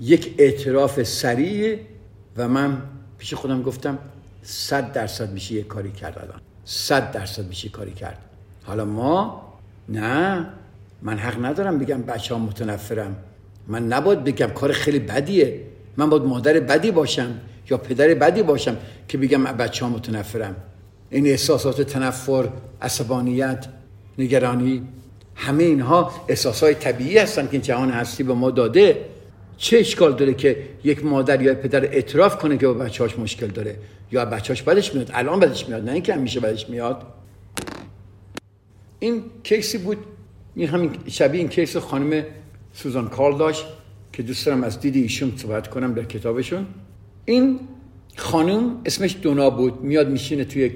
یک 0.00 0.34
اعتراف 0.38 1.02
سریع 1.02 1.78
و 2.36 2.48
من 2.48 2.82
پیش 3.18 3.34
خودم 3.34 3.62
گفتم 3.62 3.98
صد 4.42 4.92
درصد 4.92 5.32
میشه 5.32 5.54
یه 5.54 5.62
کاری 5.62 5.92
کرد 5.92 6.18
الان. 6.18 6.40
صد 6.64 7.12
درصد 7.12 7.48
میشه 7.48 7.68
کاری 7.68 7.92
کرد. 7.92 8.18
حالا 8.62 8.84
ما؟ 8.84 9.52
نه. 9.88 10.46
من 11.02 11.18
حق 11.18 11.44
ندارم 11.44 11.78
بگم 11.78 12.02
بچه 12.02 12.34
ها 12.34 12.40
متنفرم 12.40 13.16
من 13.66 13.86
نباید 13.86 14.24
بگم 14.24 14.46
کار 14.46 14.72
خیلی 14.72 14.98
بدیه. 14.98 15.60
من 15.96 16.10
باید 16.10 16.22
مادر 16.22 16.60
بدی 16.60 16.90
باشم 16.90 17.40
یا 17.70 17.78
پدر 17.78 18.14
بدی 18.14 18.42
باشم 18.42 18.76
که 19.08 19.18
بگم 19.18 19.44
بچه 19.44 19.84
ها 19.84 19.90
متنفرم 19.90 20.56
این 21.14 21.26
احساسات 21.26 21.82
تنفر 21.82 22.48
عصبانیت 22.82 23.66
نگرانی 24.18 24.82
همه 25.34 25.64
اینها 25.64 26.12
احساسات 26.28 26.80
طبیعی 26.80 27.18
هستن 27.18 27.46
که 27.46 27.52
این 27.52 27.62
جهان 27.62 27.90
هستی 27.90 28.22
به 28.22 28.34
ما 28.34 28.50
داده. 28.50 29.04
چه 29.56 29.78
اشکال 29.78 30.16
داره 30.16 30.34
که 30.34 30.56
یک 30.84 31.04
مادر 31.04 31.42
یا 31.42 31.54
پدر 31.54 31.84
اعتراف 31.84 32.38
کنه 32.38 32.58
که 32.58 32.66
با 32.66 32.74
بچه‌هاش 32.74 33.18
مشکل 33.18 33.46
داره؟ 33.46 33.76
یا 34.12 34.24
بچه‌هاش 34.24 34.62
بدش 34.62 34.94
میاد 34.94 35.10
الان 35.14 35.40
بدش 35.40 35.68
میاد 35.68 35.84
نه 35.84 35.92
اینکه 35.92 36.14
همیشه 36.14 36.40
بدش 36.40 36.70
میاد. 36.70 37.02
این 38.98 39.22
کیسی 39.42 39.78
بود؟ 39.78 39.98
این 40.54 40.68
همین 40.68 40.90
شبیه 41.06 41.40
این 41.40 41.48
کیس 41.48 41.76
خانم 41.76 42.24
سوزان 42.72 43.08
کارل 43.08 43.38
داشت 43.38 43.64
که 44.12 44.22
دوست 44.22 44.46
دارم 44.46 44.64
از 44.64 44.80
دید 44.80 44.96
ایشون 44.96 45.32
صحبت 45.36 45.68
کنم 45.68 45.94
در 45.94 46.04
کتابشون. 46.04 46.66
این 47.24 47.60
خانم 48.16 48.80
اسمش 48.84 49.16
دونا 49.22 49.50
بود 49.50 49.80
میاد 49.80 50.08
میشینه 50.08 50.44
توی 50.44 50.70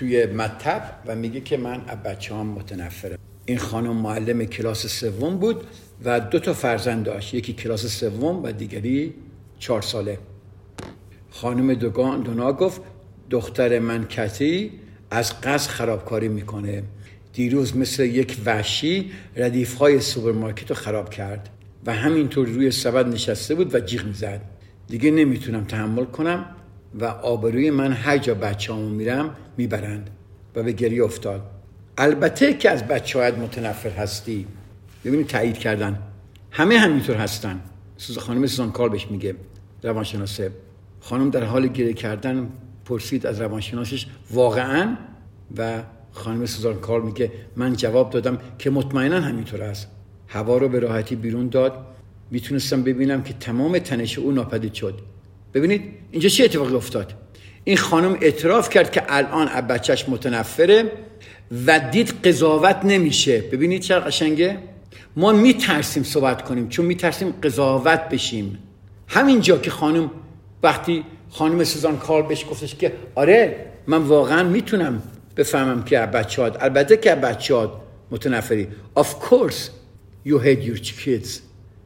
توی 0.00 0.26
مطب 0.26 0.82
و 1.06 1.16
میگه 1.16 1.40
که 1.40 1.56
من 1.56 1.84
از 1.88 2.02
بچه‌م 2.02 2.46
متنفرم. 2.46 3.18
این 3.46 3.58
خانم 3.58 3.96
معلم 3.96 4.44
کلاس 4.44 4.86
سوم 4.86 5.36
بود 5.36 5.64
و 6.04 6.20
دو 6.20 6.38
تا 6.38 6.52
فرزند 6.52 7.04
داشت. 7.04 7.34
یکی 7.34 7.52
کلاس 7.52 7.86
سوم 7.86 8.42
و 8.42 8.52
دیگری 8.52 9.14
چهار 9.58 9.82
ساله. 9.82 10.18
خانم 11.30 11.74
دوگان 11.74 12.20
دونا 12.20 12.52
گفت 12.52 12.80
دختر 13.30 13.78
من 13.78 14.04
کتی 14.04 14.72
از 15.10 15.40
قصد 15.40 15.70
خرابکاری 15.70 16.28
می‌کنه. 16.28 16.82
دیروز 17.32 17.76
مثل 17.76 18.04
یک 18.04 18.36
وحشی 18.46 19.10
ردیف 19.36 19.74
های 19.74 20.00
سوپرمارکت 20.00 20.70
رو 20.70 20.76
خراب 20.76 21.10
کرد 21.10 21.48
و 21.86 21.94
همینطور 21.94 22.48
روی 22.48 22.70
سبد 22.70 23.08
نشسته 23.08 23.54
بود 23.54 23.74
و 23.74 23.80
جیغ 23.80 24.04
می‌زد. 24.04 24.40
دیگه 24.88 25.10
نمی‌تونم 25.10 25.64
تحمل 25.64 26.04
کنم. 26.04 26.46
و 27.00 27.04
آبروی 27.04 27.70
من 27.70 27.92
هر 27.92 28.18
جا 28.18 28.34
بچه 28.34 28.72
همون 28.72 28.92
میرم 28.92 29.36
می‌برند 29.56 30.10
و 30.56 30.62
به 30.62 30.72
گریه 30.72 31.04
افتاد. 31.04 31.42
البته 31.98 32.54
که 32.54 32.70
از 32.70 32.84
بچه 32.86 33.18
هایت 33.18 33.34
متنفر 33.38 33.90
هستی. 33.90 34.46
ببینید 35.04 35.26
تایید 35.26 35.58
کردن. 35.58 35.98
همه 36.50 36.78
همینطور 36.78 37.16
هستن. 37.16 37.60
خانم 38.18 38.46
سوزان 38.46 38.72
کار 38.72 38.88
بهش 38.88 39.06
میگه 39.10 39.34
روانشناسه. 39.82 40.50
خانم 41.00 41.30
در 41.30 41.44
حال 41.44 41.66
گریه 41.66 41.92
کردن 41.92 42.48
پرسید 42.84 43.26
از 43.26 43.40
روانشناسش 43.40 44.06
واقعا؟ 44.30 44.96
و 45.56 45.82
خانم 46.12 46.46
سوزان 46.46 46.74
کار 46.74 47.00
میگه 47.00 47.32
من 47.56 47.72
جواب 47.72 48.10
دادم 48.10 48.38
که 48.58 48.70
مطمئنا 48.70 49.20
همینطور 49.20 49.62
است. 49.62 49.88
هوا 50.28 50.58
رو 50.58 50.68
به 50.68 50.78
راحتی 50.78 51.16
بیرون 51.16 51.48
داد. 51.48 51.86
می‌تونستم 52.30 52.82
ببینم 52.82 53.22
که 53.22 53.32
تمام 53.32 53.78
تنش 53.78 54.18
او 54.18 54.32
ناپدید 54.32 54.74
شد. 54.74 55.00
ببینید 55.54 55.82
اینجا 56.10 56.28
چه 56.28 56.44
اتفاقی 56.44 56.74
افتاد؟ 56.74 57.14
این 57.64 57.76
خانم 57.76 58.16
اعتراف 58.20 58.70
کرد 58.70 58.92
که 58.92 59.02
الان 59.08 59.48
از 59.48 59.66
بچهش 59.66 60.04
متنفره 60.08 60.92
و 61.66 61.80
دید 61.90 62.26
قضاوت 62.26 62.80
نمیشه. 62.84 63.40
ببینید 63.40 63.82
چه 63.82 63.94
قشنگه؟ 63.94 64.58
ما 65.16 65.32
میترسیم 65.32 66.02
صحبت 66.02 66.42
کنیم 66.42 66.68
چون 66.68 66.86
میترسیم 66.86 67.34
قضاوت 67.42 68.00
بشیم. 68.00 68.58
همینجا 69.08 69.58
که 69.58 69.70
خانم 69.70 70.10
وقتی 70.62 71.04
خانم 71.30 71.64
سوزان 71.64 71.98
کار 71.98 72.22
بهش 72.22 72.44
گفتش 72.50 72.74
که 72.74 72.92
آره 73.14 73.66
من 73.86 74.02
واقعا 74.02 74.42
می‌تونم 74.42 75.02
بفهمم 75.36 75.84
که 75.84 75.98
بچه 75.98 76.42
البته 76.42 76.96
که 76.96 77.14
بچه 77.14 77.68
متنفری. 78.10 78.68
Of 78.98 79.06
course 79.06 79.70
you 80.26 80.38
hate 80.38 80.64
your 80.66 80.78
kids. 80.78 81.28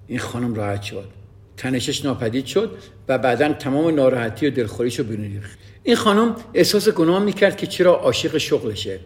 این 0.07 0.19
خانم 0.19 0.55
راحت 0.55 0.83
شد. 0.83 1.24
تنشش 1.57 2.05
ناپدید 2.05 2.47
شد 2.47 2.77
و 3.09 3.19
بعدا 3.19 3.53
تمام 3.53 3.95
ناراحتی 3.95 4.47
و 4.47 4.51
دلخوریش 4.51 4.99
رو 4.99 5.05
بیرون 5.05 5.25
ریخت. 5.25 5.59
این 5.83 5.97
خانم 5.97 6.37
احساس 6.55 6.89
گناه 6.89 7.23
می‌کرد 7.23 7.57
که 7.57 7.67
چرا 7.67 7.95
عاشق 7.95 8.39
شغلشه. 8.39 9.01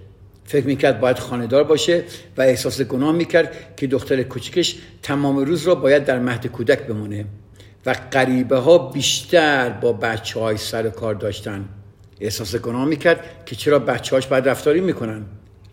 فکر 0.45 0.67
می‌کرد 0.67 1.01
باید 1.01 1.19
خاندار 1.19 1.65
باشه 1.65 2.05
و 2.37 2.43
احساس 2.43 2.81
گناه 2.83 3.13
می‌کرد 3.13 3.77
که 3.77 3.87
دختر 3.87 4.23
کوچکش 4.23 4.77
تمام 5.03 5.39
روز 5.39 5.67
را 5.67 5.75
باید 5.75 6.05
در 6.05 6.19
مهد 6.19 6.47
کودک 6.47 6.83
بمونه 6.83 7.25
و 7.87 7.95
غریبه 8.13 8.57
ها 8.57 8.79
بیشتر 8.79 9.69
با 9.69 9.93
بچه 9.93 10.41
های 10.41 10.57
سر 10.57 10.89
کار 10.89 11.15
داشتن. 11.15 11.69
احساس 12.21 12.57
گناه 12.57 12.85
می‌کرد 12.85 13.25
که 13.47 13.57
چرا 13.57 13.79
بچه 13.79 14.17
هاش 14.17 14.27
باید 14.27 14.49
رفتاری 14.49 14.81
می‌کنن. 14.81 15.25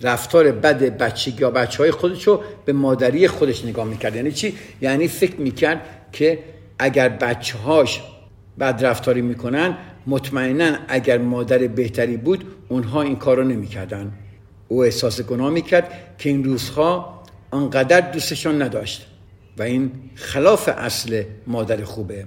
رفتار 0.01 0.51
بد 0.51 0.97
بچگی 0.97 1.41
یا 1.41 1.51
بچه 1.51 1.77
های 1.77 1.91
خودش 1.91 2.23
رو 2.23 2.43
به 2.65 2.73
مادری 2.73 3.27
خودش 3.27 3.65
نگاه 3.65 3.85
می‌کرد. 3.85 4.15
یعنی 4.15 4.31
چی؟ 4.31 4.57
یعنی 4.81 5.07
فکر 5.07 5.35
می‌کرد 5.35 5.81
که 6.11 6.39
اگر 6.79 7.09
بچه 7.09 7.57
هاش 7.57 8.01
بد 8.59 8.85
رفتاری 8.85 9.21
می‌کنن 9.21 9.77
مطمئنا 10.07 10.77
اگر 10.87 11.17
مادر 11.17 11.57
بهتری 11.57 12.17
بود 12.17 12.45
اونها 12.69 13.01
این 13.01 13.15
کار 13.15 13.37
رو 13.37 13.43
نمی‌کردن. 13.43 14.11
او 14.67 14.83
احساس 14.83 15.21
گناه 15.21 15.49
می‌کرد 15.49 16.15
که 16.17 16.29
این 16.29 16.43
روزها 16.43 17.23
آنقدر 17.51 18.01
دوستشان 18.01 18.61
نداشت 18.61 19.07
و 19.57 19.63
این 19.63 19.91
خلاف 20.15 20.69
اصل 20.77 21.23
مادر 21.47 21.83
خوبه. 21.83 22.25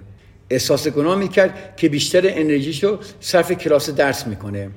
احساس 0.51 0.89
گناه 0.89 1.17
می‌کرد 1.19 1.77
که 1.77 1.89
بیشتر 1.89 2.21
انرژیشو 2.25 2.99
صرف 3.21 3.53
کلاس 3.53 3.91
درس 3.91 4.27
می‌کنه. 4.27 4.71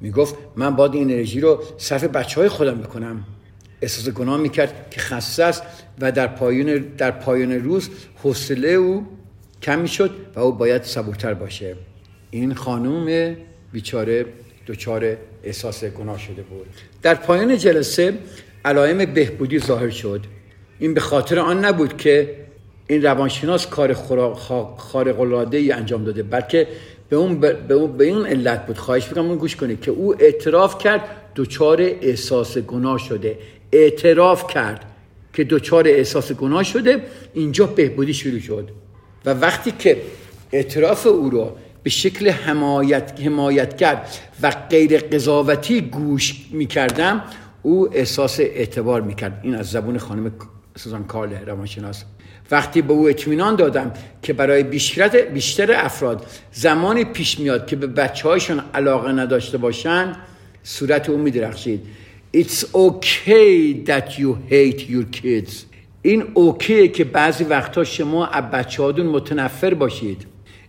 می‌گفت 0.00 0.34
من 0.56 0.76
باید 0.76 0.94
این 0.94 1.10
انرژی 1.10 1.40
رو 1.40 1.62
صرف 1.78 2.04
بچه 2.04 2.40
های 2.40 2.48
خودم 2.48 2.80
بکنم. 2.80 3.24
احساس 3.84 4.08
گناه 4.08 4.40
می‌کرد 4.40 4.90
که 4.90 5.00
خسته 5.00 5.44
است 5.44 5.62
و 6.00 6.12
در 6.12 6.26
پایان 6.26 6.78
در 6.78 7.10
پایان 7.10 7.52
روز 7.52 7.88
حوصله 8.22 8.68
او 8.68 9.06
کم 9.62 9.78
می‌شد 9.78 10.10
و 10.34 10.40
او 10.40 10.52
باید 10.52 10.82
صبورتر 10.82 11.34
باشه. 11.34 11.76
این 12.30 12.54
خانوم 12.54 13.36
بیچاره 13.72 14.26
دچار 14.66 15.16
احساس 15.44 15.84
گناه 15.84 16.18
شده 16.18 16.42
بود. 16.42 16.66
در 17.02 17.14
پایان 17.14 17.58
جلسه 17.58 18.18
علائم 18.64 19.14
بهبودی 19.14 19.58
ظاهر 19.58 19.90
شد. 19.90 20.20
این 20.78 20.94
به 20.94 21.00
خاطر 21.00 21.38
آن 21.38 21.64
نبود 21.64 21.96
که 21.96 22.34
این 22.86 23.02
روانشناس 23.02 23.66
کار 23.66 23.94
خارق 24.76 25.20
العاده 25.20 25.56
ای 25.56 25.72
انجام 25.72 26.04
داده 26.04 26.22
بلکه 26.22 26.68
به 27.08 27.16
اون 27.16 27.40
به 27.40 27.74
اون 27.74 27.96
به 27.96 28.04
این 28.04 28.26
علت 28.26 28.66
بود. 28.66 28.78
خواهش 28.78 29.08
می‌کنم 29.08 29.26
اون 29.28 29.38
گوش 29.38 29.56
کنید 29.56 29.80
که 29.80 29.90
او 29.90 30.22
اعتراف 30.22 30.78
کرد 30.78 31.00
دچار 31.36 31.80
احساس 31.80 32.58
گناه 32.58 32.98
شده. 32.98 33.38
اعتراف 33.74 34.46
کرد 34.46 34.84
که 35.32 35.44
دچار 35.44 35.88
احساس 35.88 36.32
گناه 36.32 36.62
شده 36.62 37.02
اینجا 37.34 37.66
بهبودی 37.66 38.14
شروع 38.14 38.38
شد. 38.38 38.68
و 39.24 39.30
وقتی 39.30 39.72
که 39.78 39.96
اعتراف 40.52 41.06
او 41.06 41.30
رو 41.30 41.56
به 41.82 41.90
شکل 41.90 42.28
حمایت 42.30 43.20
حمایتگر 43.24 44.02
و 44.42 44.50
غیر 44.70 44.98
قضاوتی 44.98 45.80
گوش 45.80 46.34
می‌کردم 46.50 47.22
او 47.62 47.94
احساس 47.94 48.40
اعتبار 48.40 49.00
می‌کرد. 49.00 49.40
این 49.42 49.54
از 49.54 49.70
زبون 49.70 49.98
خانم 49.98 50.32
سوزان 50.76 51.04
کارل 51.04 51.46
روانشناس. 51.46 52.04
وقتی 52.50 52.82
به 52.82 52.92
او 52.92 53.08
اطمینان 53.08 53.56
دادم 53.56 53.92
که 54.22 54.32
برای 54.32 54.62
بیشتر 54.62 55.72
افراد 55.72 56.26
زمانی 56.52 57.04
پیش 57.04 57.38
میاد 57.38 57.66
که 57.66 57.76
به 57.76 57.86
بچه 57.86 58.28
هایشون 58.28 58.60
علاقه 58.74 59.12
نداشته 59.12 59.58
باشند 59.58 60.16
صورت 60.62 61.10
او 61.10 61.18
میدرخشید. 61.18 61.86
It's 62.34 62.64
okay 62.74 63.74
that 63.90 64.18
you 64.18 64.34
hate 64.50 64.88
your 64.88 65.04
kids. 65.04 65.66
این 66.02 66.24
اوکیه 66.34 66.88
که 66.88 67.04
بعضی 67.04 67.44
وقتا 67.44 67.84
شما 67.84 68.26
از 68.26 68.44
بچه 68.44 68.82
هادون 68.82 69.06
متنفر 69.06 69.74
باشید 69.74 70.26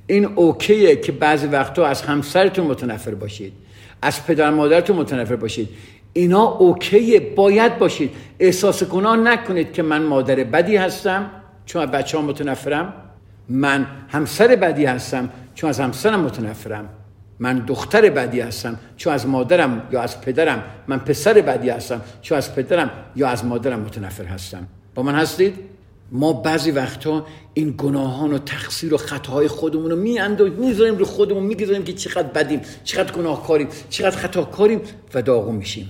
این 0.08 0.25
اوکیه 0.25 0.95
که 0.95 1.12
بعضی 1.12 1.47
وقتا 1.47 1.86
از 1.86 2.01
همسرتون 2.01 2.67
متنفر 2.67 3.15
باشید 3.15 3.54
از 4.01 4.25
پدر 4.25 4.51
مادرتون 4.51 4.95
متنفر 4.95 5.36
باشید 5.36 5.69
اینا 6.13 6.43
اوکیه 6.43 7.19
باید 7.19 7.78
باشید 7.78 8.12
احساس 8.39 8.84
گناه 8.84 9.17
نکنید 9.17 9.73
که 9.73 9.84
من 9.84 10.04
مادر 10.04 10.36
بدی 10.36 10.75
هستم 10.75 11.32
چون 11.65 11.82
از 11.82 11.91
بچه 11.91 12.17
متنفرم 12.17 12.93
من 13.49 13.88
همسر 14.10 14.56
بدی 14.56 14.86
هستم 14.86 15.30
چون 15.56 15.69
از 15.69 15.80
همسرم 15.80 16.19
متنفرم 16.19 16.89
من 17.39 17.60
دختر 17.60 18.10
بدی 18.10 18.39
هستم 18.39 18.80
چون 18.98 19.13
از 19.13 19.28
مادرم 19.28 19.88
یا 19.91 20.02
از 20.02 20.21
پدرم 20.21 20.63
من 20.88 21.00
پسر 21.00 21.34
بدی 21.34 21.69
هستم 21.69 22.02
چون 22.21 22.38
از 22.38 22.56
پدرم 22.56 22.89
یا 23.15 23.28
از 23.28 23.45
مادرم 23.45 23.80
متنفر 23.80 24.26
هستم. 24.26 24.67
با 24.95 25.04
من 25.04 25.15
هستید؟ 25.15 25.56
ما 26.12 26.34
بعضی 26.34 26.71
وقتا 26.71 27.26
این 27.54 27.76
گناهان 27.78 28.34
و 28.34 28.38
تقصیر 28.38 28.93
و 28.93 28.98
خطاهای 28.98 29.48
خودمون 29.48 29.91
رو 29.91 29.95
میاندازیم 29.95 30.54
می‌ذاریم 30.54 30.98
رو 30.98 31.06
خودمون 31.06 31.43
می‌گذاریم 31.43 31.84
که 31.84 31.93
چقدر 31.93 32.28
بدیم 32.28 32.62
چقدر 32.84 33.12
گناهکاریم 33.12 33.67
چقدر 33.89 34.17
خطاکاریم 34.17 34.82
و 35.13 35.21
داغون 35.21 35.56
میشیم. 35.56 35.89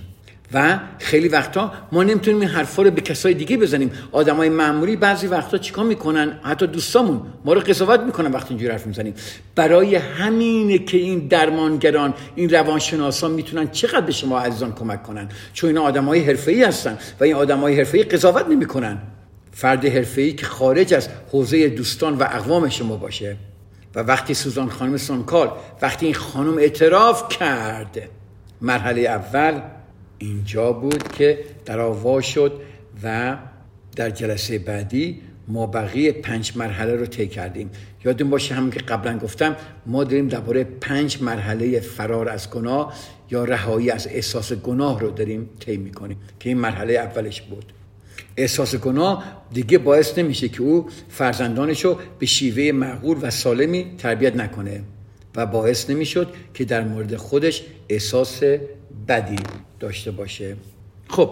و 0.52 0.78
خیلی 0.98 1.28
وقتا 1.28 1.72
ما 1.92 2.02
نمی‌تونیم 2.02 2.40
این 2.40 2.48
حرفا 2.48 2.82
رو 2.82 2.90
به 2.90 3.00
کسای 3.00 3.34
دیگه 3.34 3.56
بزنیم. 3.56 3.90
آدمای 4.12 4.48
معمولی 4.48 4.96
بعضی 4.96 5.26
وقتا 5.26 5.58
چیکار 5.58 5.84
می‌کنن؟ 5.84 6.40
حتی 6.42 6.66
دوستامون. 6.66 7.22
ما 7.44 7.52
رو 7.52 7.60
قضاوت 7.60 8.00
می‌کنن 8.00 8.32
وقتی 8.32 8.48
اینجوری 8.48 8.72
حرف 8.72 8.86
می‌زنیم. 8.86 9.14
برای 9.54 9.94
همینه 9.94 10.78
که 10.78 10.96
این 10.96 11.18
درمانگران 11.18 12.14
این 12.34 12.50
روانشناسان 12.50 13.30
می‌تونن 13.30 13.70
چقدر 13.70 14.00
به 14.00 14.12
شما 14.12 14.40
عزیزان 14.40 14.72
کمک 14.72 15.02
کنن؟ 15.02 15.28
چون 15.52 15.68
این 15.68 15.78
آدمای 15.78 16.20
حرفه‌ای 16.20 16.64
هستن 16.64 16.98
و 17.20 17.24
این 17.24 17.34
آدمای 17.34 17.76
حرفه‌ای 17.76 18.04
قضاوت 18.04 18.48
نمی‌کنن. 18.48 18.98
فرد 19.52 19.86
حرفه‌ای 19.86 20.32
که 20.32 20.46
خارج 20.46 20.94
از 20.94 21.08
حوزه 21.32 21.68
دوستان 21.68 22.14
و 22.14 22.22
اقوام 22.22 22.68
شما 22.68 22.96
باشه. 22.96 23.36
و 23.94 24.00
وقتی 24.00 24.34
سوزان 24.34 24.68
خانم 24.70 24.96
سانکال 24.96 25.50
وقتی 25.82 26.06
این 26.06 26.14
خانم 26.14 26.58
اعتراف 26.58 27.28
کرد 27.28 28.08
مرحله 28.60 29.00
اول 29.00 29.60
اینجا 30.18 30.72
بود 30.72 31.08
که 31.12 31.38
در 31.64 32.20
شد 32.20 32.60
و 33.02 33.36
در 33.96 34.10
جلسه 34.10 34.58
بعدی 34.58 35.20
ما 35.48 35.66
بقیه 35.66 36.12
پنج 36.12 36.52
مرحله 36.56 36.96
رو 36.96 37.06
طی 37.06 37.26
کردیم. 37.26 37.70
یادون 38.04 38.30
باشه 38.30 38.54
همون 38.54 38.70
که 38.70 38.80
قبلا 38.80 39.18
گفتم 39.18 39.56
ما 39.86 40.04
داریم 40.04 40.28
درباره 40.28 40.64
پنج 40.64 41.22
مرحله 41.22 41.80
فرار 41.80 42.28
از 42.28 42.50
گناه 42.50 42.94
یا 43.30 43.44
رهایی 43.44 43.90
از 43.90 44.06
احساس 44.06 44.52
گناه 44.52 45.00
رو 45.00 45.10
داریم 45.10 45.48
طی 45.60 45.76
می‌کنیم 45.76 46.16
که 46.40 46.48
این 46.48 46.58
مرحله 46.58 46.92
اولش 46.92 47.42
بود. 47.42 47.72
احساس 48.36 48.74
گناه 48.74 49.24
دیگه 49.52 49.78
باعث 49.78 50.18
نمیشه 50.18 50.48
که 50.48 50.62
او 50.62 50.86
فرزندانش 51.08 51.84
رو 51.84 51.98
به 52.18 52.26
شیوه 52.26 52.72
معقول 52.72 53.18
و 53.22 53.30
سالمی 53.30 53.86
تربیت 53.98 54.36
نکنه 54.36 54.82
و 55.36 55.46
باعث 55.46 55.90
نمی‌شد 55.90 56.28
که 56.54 56.64
در 56.64 56.84
مورد 56.84 57.16
خودش 57.16 57.62
احساس 57.88 58.42
بدی 59.08 59.38
داشته 59.80 60.10
باشه. 60.10 60.56
خب 61.08 61.30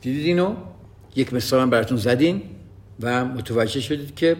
دیدید 0.00 0.26
اینو؟ 0.26 0.54
یک 1.16 1.34
مثال 1.34 1.70
براتون 1.70 1.98
زدین 1.98 2.42
و 3.00 3.24
متوجه 3.24 3.80
شدید 3.80 4.14
که 4.14 4.36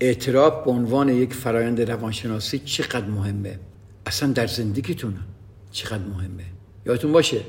اعتراف 0.00 0.64
به 0.64 0.70
عنوان 0.70 1.08
یک 1.08 1.34
فرایند 1.34 1.80
روانشناسی 1.90 2.58
چقدر 2.58 3.06
مهمه. 3.06 3.58
اصلا 4.06 4.32
در 4.32 4.46
زندگیتون 4.46 5.14
چقدر 5.72 6.04
مهمه؟ 6.04 6.44
یادتون 6.86 7.12
باشه 7.12 7.40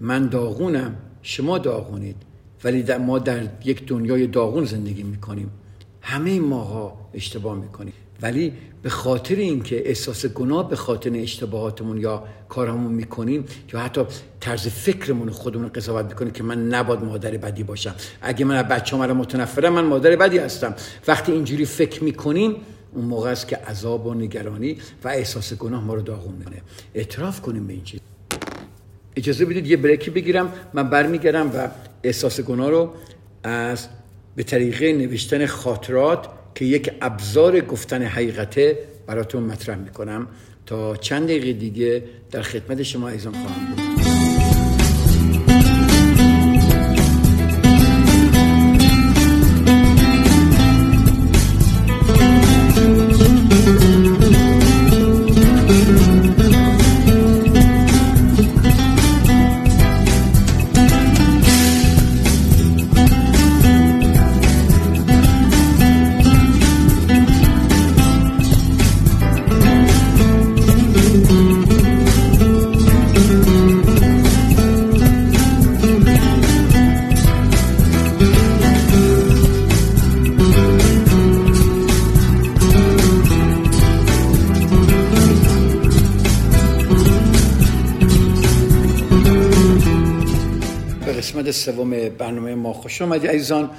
من 0.00 0.26
داغونم 0.26 0.96
شما 1.22 1.58
داغونید 1.58 2.16
ولی 2.64 2.82
در 2.82 2.98
ما 2.98 3.18
در 3.18 3.42
یک 3.64 3.86
دنیای 3.86 4.26
داغون 4.26 4.64
زندگی 4.64 5.02
می‌کنیم. 5.02 5.50
همه 6.02 6.40
ماها 6.40 7.10
اشتباه 7.14 7.58
می‌کنیم. 7.58 7.92
ولی 8.22 8.52
به 8.82 8.88
خاطر 8.88 9.34
اینکه 9.34 9.88
احساس 9.88 10.26
گناه 10.26 10.70
به 10.70 10.76
خاطر 10.76 11.10
اشتباهاتمون 11.14 11.98
یا 11.98 12.24
کارمون 12.48 12.92
می‌کنیم 12.92 13.44
یا 13.72 13.80
حتی 13.80 14.04
طرز 14.40 14.68
فکرمون 14.68 15.30
خودمون 15.30 15.68
قضاوت 15.68 16.04
می‌کنیم 16.04 16.32
که 16.32 16.42
من 16.42 16.68
نباید 16.68 17.00
مادر 17.00 17.30
بدی 17.30 17.62
باشم. 17.62 17.94
اگه 18.22 18.44
من 18.44 18.56
از 18.56 18.68
بچه 18.68 18.96
رو 18.96 19.14
متنفرم 19.14 19.72
من 19.72 19.84
مادر 19.84 20.16
بدی 20.16 20.38
هستم. 20.38 20.74
وقتی 21.08 21.32
اینجوری 21.32 21.64
فکر 21.64 22.04
می‌کنیم 22.04 22.56
اون 22.92 23.04
موقع 23.04 23.30
است 23.30 23.48
که 23.48 23.56
عذاب 23.56 24.06
و 24.06 24.14
نگرانی 24.14 24.76
و 25.04 25.08
احساس 25.08 25.54
گناه 25.54 25.84
ما 25.84 25.94
رو 25.94 26.02
داغون 26.02 26.34
منه 26.34 26.62
اعتراف 26.94 27.40
کنیم 27.40 27.66
به 27.66 27.72
این 27.72 27.84
چیز. 27.84 28.00
اجازه 29.16 29.44
بدید 29.44 29.66
یه 29.66 29.76
بریکی 29.76 30.10
بگیرم. 30.10 30.52
من 30.74 30.90
برمیگردم 30.90 31.50
و 31.54 31.68
احساس 32.02 32.40
گناه 32.40 32.70
رو 32.70 32.92
از 33.42 33.88
به 34.36 34.42
طریقه 34.42 34.92
نوشتن 34.92 35.46
خاطرات 35.46 36.28
که 36.56 36.64
یک 36.64 36.90
ابزار 37.00 37.60
گفتن 37.60 38.02
حقیقته 38.02 38.78
براتون 39.06 39.42
مطرح 39.42 39.78
می‌کنم 39.78 40.28
تا 40.66 40.96
چند 40.96 41.24
دقیقه 41.24 41.52
دیگه 41.52 42.04
در 42.30 42.42
خدمت 42.42 42.82
شما 42.82 43.08
ایزان 43.08 43.32
خواهم 43.32 43.74
بود. 43.76 43.95
سوم 91.52 92.08
برنامه 92.08 92.54
ما 92.54 92.72
خوش 92.72 93.02
آمدید. 93.02 93.30
عزیزان 93.30 93.70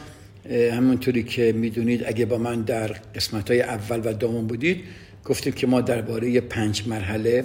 همونطوری 0.71 1.23
که 1.23 1.51
می‌دونید 1.51 2.03
اگه 2.07 2.25
با 2.25 2.37
من 2.37 2.61
در 2.61 2.87
قسمت 2.87 3.51
های 3.51 3.61
اول 3.61 4.01
و 4.03 4.13
دوم 4.13 4.47
بودید 4.47 4.83
گفتیم 5.25 5.53
که 5.53 5.67
ما 5.67 5.81
درباره 5.81 6.41
پنج 6.41 6.87
مرحله 6.87 7.43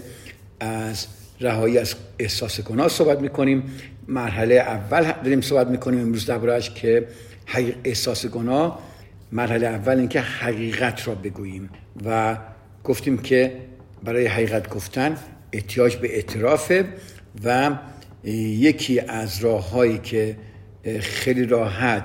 از 0.61 1.07
رهایی 1.41 1.79
از 1.79 1.95
احساس 2.19 2.61
گناه 2.61 2.89
صحبت 2.89 3.21
می‌کنیم. 3.21 3.63
مرحله 4.09 4.55
اول 4.55 5.13
داریم 5.25 5.41
صحبت 5.41 5.67
می‌کنیم 5.67 6.01
امروز 6.01 6.27
دربارهش 6.27 6.71
که 6.71 7.07
احساس 7.85 8.27
گناه. 8.27 8.83
مرحله 9.33 9.67
اول 9.67 9.99
اینکه 9.99 10.21
حقیقت 10.21 11.09
را 11.09 11.15
بگوییم 11.15 11.71
و 12.05 12.37
گفتیم 12.85 13.19
که 13.19 13.53
برای 14.05 14.27
حقیقت 14.27 14.71
گفتن 14.71 15.17
احتیاج 15.53 15.97
به 15.97 16.15
اعترافه 16.15 16.85
و 17.45 17.71
یکی 18.25 19.01
از 19.01 19.39
راههایی 19.41 19.99
که 19.99 20.37
خیلی 21.01 21.47
راحت 21.47 22.05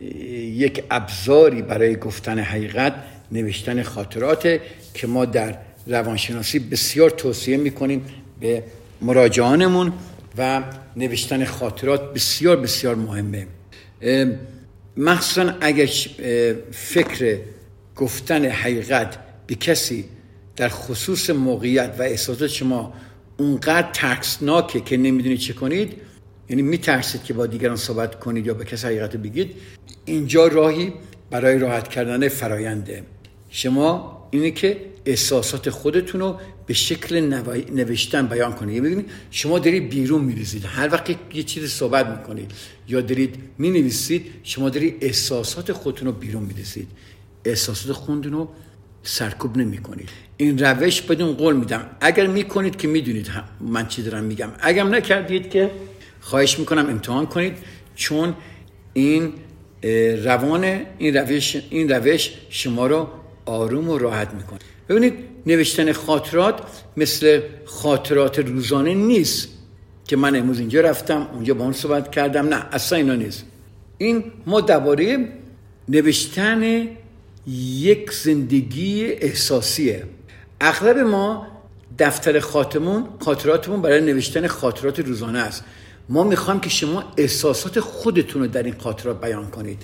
یک 0.00 0.84
ابزاری 0.90 1.62
برای 1.62 1.96
گفتن 1.96 2.38
حقیقت 2.38 2.94
نوشتن 3.32 3.82
خاطرات 3.82 4.60
که 4.94 5.06
ما 5.06 5.24
در 5.24 5.58
روانشناسی 5.86 6.58
بسیار 6.58 7.10
توصیه 7.10 7.56
می‌کنیم 7.56 8.04
به 8.40 8.62
مراجعانمون 9.02 9.92
و 10.38 10.62
نوشتن 10.96 11.44
خاطرات 11.44 12.14
بسیار 12.14 12.56
بسیار 12.56 12.94
مهمه. 12.94 13.46
مخصوصا 14.96 15.54
اگر 15.60 15.86
فکر 16.72 17.38
گفتن 17.96 18.44
حقیقت 18.44 19.18
به 19.46 19.54
کسی 19.54 20.04
در 20.56 20.68
خصوص 20.68 21.30
موقعیت 21.30 21.94
و 21.98 22.02
احساسات 22.02 22.48
شما 22.50 22.94
اونقدر 23.36 23.90
ترسناکه 23.92 24.80
که 24.80 24.96
نمی‌دونید 24.96 25.38
چه 25.38 25.52
کنید. 25.52 25.92
یعنی 26.48 26.62
میترسید 26.62 27.24
که 27.24 27.34
با 27.34 27.46
دیگران 27.46 27.76
صحبت 27.76 28.20
کنید 28.20 28.46
یا 28.46 28.54
به 28.54 28.64
کسی 28.64 28.86
حقیقت 28.86 29.16
بگید. 29.16 29.50
اینجا 30.04 30.46
راهی 30.46 30.92
برای 31.30 31.58
راحت 31.58 31.88
کردن 31.88 32.28
فراینده 32.28 33.02
شما 33.50 34.16
اینه 34.30 34.50
که 34.50 34.80
احساسات 35.06 35.70
خودتون 35.70 36.20
رو 36.20 36.40
به 36.66 36.74
شکل 36.74 37.20
نوشتن 37.72 38.26
بیان 38.26 38.52
کنید. 38.52 38.84
یعنی 38.84 39.04
شما 39.30 39.58
دارید 39.58 39.88
بیرون 39.88 40.24
میریزید. 40.24 40.64
هر 40.64 40.92
وقت 40.92 41.10
یه 41.34 41.42
چیز 41.42 41.70
صحبت 41.70 42.06
می‌کنید 42.06 42.50
یا 42.88 43.00
دارید 43.00 43.34
می‌نویسید 43.58 44.26
شما 44.42 44.70
دارید 44.70 44.96
احساسات 45.00 45.72
خودتون 45.72 46.08
رو 46.08 46.12
بیرون 46.12 46.42
میریزید. 46.42 46.88
احساسات 47.44 47.92
خودتون 47.92 48.32
رو 48.32 48.48
سرکوب 49.08 49.56
نمی 49.56 49.78
کنید 49.78 50.08
این 50.36 50.58
روش 50.58 51.02
بدون 51.02 51.32
قول 51.32 51.56
میدم. 51.56 51.86
اگر 52.00 52.26
می‌کنید 52.26 52.76
که 52.76 52.88
می‌دونید 52.88 53.30
من 53.60 53.86
چی 53.86 54.02
دارم 54.02 54.24
میگم. 54.24 54.48
اگر 54.60 54.84
نکردید 54.84 55.50
که 55.50 55.70
خواهش 56.20 56.58
می‌کنم 56.58 56.86
امتحان 56.86 57.26
کنید 57.26 57.52
چون 57.94 58.34
این 58.92 59.32
روان 60.24 60.80
این 60.98 61.16
روش 61.16 61.56
این 61.70 61.88
روش 61.88 62.30
شما 62.50 62.86
رو 62.86 63.08
آروم 63.46 63.88
و 63.88 63.98
راحت 63.98 64.34
می‌کنه. 64.34 64.58
ببینید 64.88 65.14
نوشتن 65.46 65.92
خاطرات 65.92 66.60
مثل 66.96 67.40
خاطرات 67.64 68.38
روزانه 68.38 68.94
نیست 68.94 69.48
که 70.08 70.16
من 70.16 70.36
امروز 70.36 70.58
اینجا 70.58 70.80
رفتم 70.80 71.28
اونجا 71.32 71.54
با 71.54 71.64
اون 71.64 71.72
صحبت 71.72 72.10
کردم. 72.10 72.48
نه 72.48 72.66
اصلا 72.72 72.98
اینا 72.98 73.14
نیست. 73.14 73.44
این 73.98 74.24
ما 74.46 74.60
درباره 74.60 75.28
نوشتن 75.88 76.86
یک 77.46 78.12
زندگی 78.12 79.04
احساسیه. 79.04 80.04
اغلب 80.60 80.98
ما 80.98 81.46
دفتر 81.98 82.40
خاطمون 82.40 83.08
خاطراتمون 83.20 83.82
برای 83.82 84.00
نوشتن 84.00 84.46
خاطرات 84.46 85.00
روزانه 85.00 85.38
است. 85.38 85.64
ما 86.08 86.24
می‌خوایم 86.24 86.60
که 86.60 86.70
شما 86.70 87.04
احساسات 87.16 87.80
خودتون 87.80 88.42
رو 88.42 88.48
در 88.48 88.62
این 88.62 88.74
خاطرات 88.78 89.20
بیان 89.20 89.50
کنید. 89.50 89.82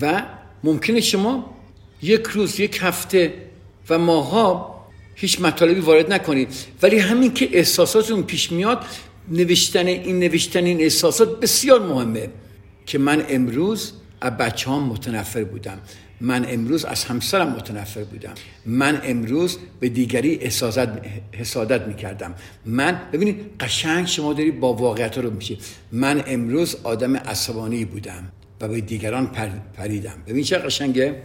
و 0.00 0.22
ممکنه 0.64 1.00
شما 1.00 1.56
یک 2.02 2.26
روز 2.26 2.60
یک 2.60 2.78
هفته 2.82 3.34
و 3.90 3.98
ماها 3.98 4.80
هیچ 5.14 5.40
مطالبی 5.40 5.80
وارد 5.80 6.12
نکنید. 6.12 6.48
ولی 6.82 6.98
همین 6.98 7.34
که 7.34 7.48
احساساتتون 7.52 8.22
پیش 8.22 8.52
میاد 8.52 8.84
نوشتن 9.28 9.86
این 9.86 10.18
نوشتن 10.18 10.64
این 10.64 10.80
احساسات 10.80 11.40
بسیار 11.40 11.80
مهمه. 11.80 12.28
که 12.86 12.98
من 12.98 13.26
امروز 13.28 13.92
از 14.20 14.36
بچه 14.36 14.70
هم 14.70 14.82
متنفر 14.82 15.44
بودم. 15.44 15.78
من 16.20 16.46
امروز 16.48 16.84
از 16.84 17.04
همسرم 17.04 17.48
متنفر 17.48 18.04
بودم. 18.04 18.34
من 18.66 19.00
امروز 19.04 19.58
به 19.80 19.88
دیگری 19.88 20.34
حسادت 21.32 21.86
می‌کردم. 21.86 22.34
من 22.66 23.00
ببینید 23.12 23.36
قشنگ 23.60 24.06
شما 24.06 24.32
داری 24.32 24.50
با 24.50 24.72
واقعیت 24.72 25.18
رو 25.18 25.30
میشه 25.30 25.56
من 25.92 26.24
امروز 26.26 26.76
آدم 26.82 27.16
عصبانی 27.16 27.84
بودم 27.84 28.32
و 28.60 28.68
به 28.68 28.80
دیگران 28.80 29.26
پر 29.26 29.48
پریدم. 29.74 30.14
ببین 30.26 30.44
چه 30.44 30.58
قشنگه؟ 30.58 31.22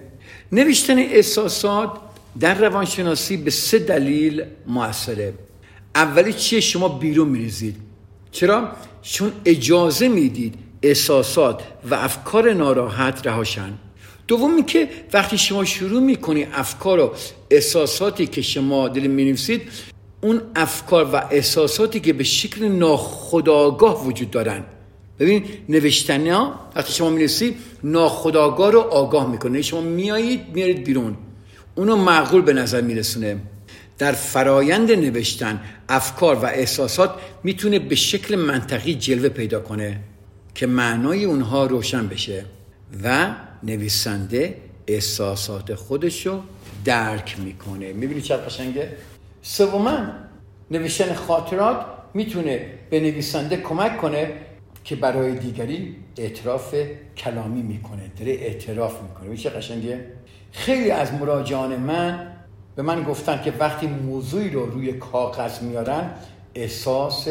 نوشتن 0.51 0.97
احساسات 0.97 1.91
در 2.39 2.53
روانشناسی 2.53 3.37
به 3.37 3.51
سه 3.51 3.79
دلیل 3.79 4.43
موثره. 4.67 5.33
اولی 5.95 6.33
چیه؟ 6.33 6.59
شما 6.59 6.87
بیرون 6.87 7.29
میریزید. 7.29 7.75
چرا؟ 8.31 8.71
چون 9.01 9.31
اجازه 9.45 10.07
می‌دید 10.07 10.55
احساسات 10.81 11.63
و 11.89 11.95
افکار 11.95 12.53
ناراحت 12.53 13.27
رهاشن. 13.27 13.73
دومی 14.27 14.63
که 14.63 14.89
وقتی 15.13 15.37
شما 15.37 15.65
شروع 15.65 16.01
می‌کنی 16.01 16.47
افکار 16.53 16.99
و 16.99 17.13
احساساتی 17.51 18.27
که 18.27 18.41
شما 18.41 18.87
دل 18.87 19.07
می‌نویسید 19.07 19.61
اون 20.21 20.41
افکار 20.55 21.09
و 21.13 21.21
احساساتی 21.31 21.99
که 21.99 22.13
به 22.13 22.23
شکل 22.23 22.65
ناخداگاه 22.65 24.07
وجود 24.07 24.31
دارن. 24.31 24.63
ببین 25.19 25.43
نوشتن 25.69 26.31
ها 26.31 26.59
وقتی 26.75 26.93
شما 26.93 27.09
می‌نویسید 27.09 27.57
ناخداگاه 27.83 28.71
رو 28.71 28.79
آگاه 28.79 29.31
می‌کنه. 29.31 29.61
شما 29.61 29.81
میایید 29.81 30.41
میارید 30.53 30.83
بیرون. 30.83 31.17
اونو 31.75 31.95
معقول 31.95 32.41
به 32.41 32.53
نظر 32.53 32.81
میرسونه. 32.81 33.37
در 33.97 34.11
فرایند 34.11 34.91
نوشتن 34.91 35.61
افکار 35.89 36.35
و 36.35 36.45
احساسات 36.45 37.15
می‌تونه 37.43 37.79
به 37.79 37.95
شکل 37.95 38.35
منطقی 38.35 38.95
جلوه 38.95 39.29
پیدا 39.29 39.59
کنه 39.59 39.99
که 40.55 40.67
معنای 40.67 41.25
اونها 41.25 41.65
روشن 41.65 42.07
بشه. 42.07 42.45
و 43.03 43.35
نویسنده 43.63 44.57
احساسات 44.87 45.73
خودش 45.73 46.25
رو 46.25 46.41
درک 46.85 47.39
می‌کنه. 47.39 47.93
می‌بینی 47.93 48.21
چه 48.21 48.35
قشنگه؟ 48.35 48.89
سوما 49.41 49.97
نوشتن 50.71 51.13
خاطرات 51.13 51.85
می‌تونه 52.13 52.73
به 52.89 52.99
نویسنده 52.99 53.57
کمک 53.57 53.97
کنه 53.97 54.33
که 54.83 54.95
برای 54.95 55.35
دیگری 55.35 55.95
اعتراف 56.17 56.75
کلامی 57.17 57.61
می‌کنه 57.61 58.11
داره 58.19 58.31
اعتراف 58.31 59.01
می‌کنه. 59.01 59.29
میشه 59.29 59.49
قشنگه؟ 59.49 60.05
خیلی 60.51 60.91
از 60.91 61.13
مراجعان 61.13 61.75
من 61.75 62.31
به 62.75 62.81
من 62.81 63.03
گفتن 63.03 63.41
که 63.41 63.53
وقتی 63.59 63.87
موضوعی 63.87 64.49
رو 64.49 64.65
روی 64.65 64.93
کاغذ 64.93 65.61
میارن 65.61 66.11
احساس 66.55 67.27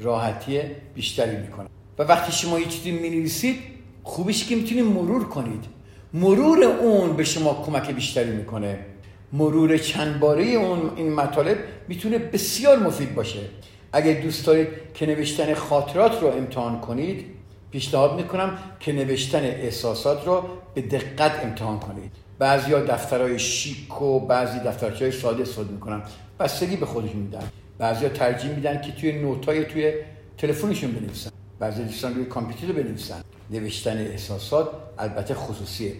راحتی 0.00 0.60
بیشتری 0.94 1.36
می‌کنن. 1.36 1.66
و 1.98 2.02
وقتی 2.02 2.32
شما 2.32 2.58
یه 2.58 2.66
چیزی 2.66 2.90
می‌نویسید 2.90 3.77
خوبیش 4.08 4.48
که 4.48 4.56
می‌تونید 4.56 4.84
مرور 4.84 5.24
کنید. 5.24 5.64
مرور 6.14 6.64
اون 6.64 7.16
به 7.16 7.24
شما 7.24 7.62
کمک 7.66 7.90
بیشتری 7.90 8.30
می‌کنه. 8.30 8.78
مرور 9.32 9.78
چند 9.78 10.20
باره 10.20 10.44
اون 10.44 10.90
این 10.96 11.12
مطالب 11.12 11.58
می‌تونه 11.88 12.18
بسیار 12.18 12.78
مفید 12.78 13.14
باشه. 13.14 13.40
اگر 13.92 14.20
دوست 14.20 14.46
دارید 14.46 14.68
که 14.94 15.06
نوشتن 15.06 15.54
خاطرات 15.54 16.22
رو 16.22 16.28
امتحان 16.28 16.80
کنید 16.80 17.24
پیشنهاد 17.70 18.16
می‌کنم 18.16 18.58
که 18.80 18.92
نوشتن 18.92 19.44
احساسات 19.44 20.26
رو 20.26 20.42
به 20.74 20.80
دقت 20.80 21.44
امتحان 21.44 21.78
کنید. 21.80 22.12
بعضی 22.38 22.72
ها 22.72 22.80
دفترهای 22.80 23.38
شیک 23.38 24.02
و 24.02 24.20
بعضی 24.20 24.58
دفترچه 24.58 25.10
ساده 25.10 25.42
استفاده 25.42 25.72
می‌کنن. 25.72 26.02
بستگی 26.40 26.76
به 26.76 26.86
خودشون 26.86 27.20
میدن. 27.20 27.42
بعضی 27.78 28.04
ها 28.04 28.10
ترجیح 28.10 28.50
میدن 28.50 28.80
که 28.80 28.92
توی 28.92 29.12
نوتای 29.12 29.64
توی 29.64 29.92
تلفنشون 30.38 30.92
بنویسن. 30.92 31.30
بعضی 31.58 31.84
دوستان 31.84 32.14
روی 32.14 32.24
کامپیوتر 32.24 32.82
بنویسن. 32.82 33.20
نوشتن 33.50 33.98
احساسات 33.98 34.68
البته 34.98 35.34
خصوصیه. 35.34 35.92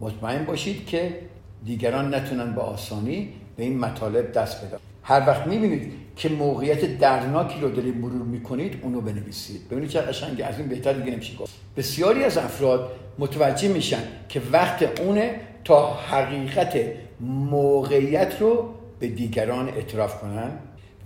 مطمئن 0.00 0.44
باشید 0.44 0.86
که 0.86 1.18
دیگران 1.64 2.14
نتونن 2.14 2.54
با 2.54 2.62
آسانی 2.62 3.32
به 3.56 3.62
این 3.62 3.78
مطالب 3.78 4.32
دست 4.32 4.64
بدن. 4.64 4.78
هر 5.02 5.20
وقت 5.26 5.46
می‌بینید 5.46 5.92
که 6.16 6.28
موقعیت 6.28 6.98
درناکی 6.98 7.60
رو 7.60 7.70
دارید 7.70 7.96
مرور 7.96 8.22
می‌کنید 8.22 8.80
اونو 8.82 9.00
بنویسید. 9.00 9.68
ببینید 9.68 9.90
چه 9.90 10.00
قشنگه 10.00 10.46
از 10.46 10.58
این 10.58 10.68
بهتر 10.68 10.92
دیگه 10.92 11.12
نمیشه 11.12 11.36
گفت. 11.36 11.52
بسیاری 11.76 12.24
از 12.24 12.38
افراد 12.38 12.92
متوجه 13.18 13.68
میشن 13.68 14.02
که 14.28 14.42
وقت 14.52 15.00
اونه 15.00 15.40
تا 15.64 15.94
حقیقت 15.94 16.78
موقعیت 17.20 18.40
رو 18.40 18.74
به 18.98 19.08
دیگران 19.08 19.68
اعتراف 19.68 20.20
کنن 20.20 20.50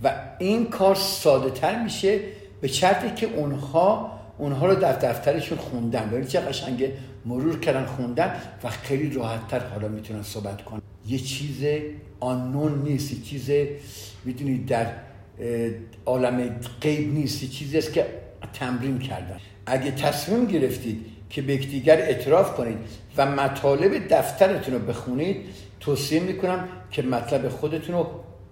و 0.03 0.13
این 0.39 0.65
کار 0.65 0.95
ساده 0.95 1.49
تر 1.49 1.83
میشه 1.83 2.19
به 2.61 2.67
شرطی 2.67 3.09
که 3.15 3.27
اونها 3.35 4.11
اونها 4.37 4.67
رو 4.67 4.75
در 4.75 4.93
دفترشون 4.93 5.57
خوندن. 5.57 6.07
ببینید 6.07 6.27
چه 6.27 6.39
قشنگه 6.39 6.93
مرور 7.25 7.59
کردن 7.59 7.85
خوندن 7.85 8.35
و 8.63 8.69
خیلی 8.69 9.09
راحت 9.09 9.47
تر 9.47 9.59
حالا 9.59 9.87
می‌تونن 9.87 10.23
صحبت 10.23 10.65
کنن. 10.65 10.81
یه 11.07 11.19
چیز 11.19 11.65
آنون 12.19 12.81
نیست 12.83 13.13
یه 13.13 13.21
چیز 13.21 13.51
می‌دونید 14.25 14.65
در 14.65 14.87
عالم 16.05 16.59
غیب 16.81 17.13
نیست 17.13 17.43
یه 17.43 17.49
چیزی 17.49 17.77
است 17.77 17.93
که 17.93 18.05
تمرین 18.53 18.99
کردن. 18.99 19.37
اگه 19.65 19.91
تصمیم 19.91 20.45
گرفتید 20.45 21.05
که 21.29 21.41
به 21.41 21.53
یکدیگر 21.53 21.97
اعتراف 21.97 22.53
کنید 22.53 22.77
و 23.17 23.25
مطالب 23.25 24.07
دفترتون 24.09 24.73
رو 24.73 24.79
بخونید 24.79 25.37
توصیه 25.79 26.19
می‌کنم 26.19 26.67
که 26.91 27.01
مطلب 27.01 27.49
خودتون 27.49 27.95
رو 27.95 28.07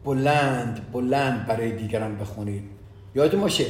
بلند 0.06 0.92
بلند 0.92 1.48
برای 1.48 1.72
دیگران 1.72 2.18
بخونید. 2.18 2.75
یاد 3.16 3.40
باشه 3.40 3.66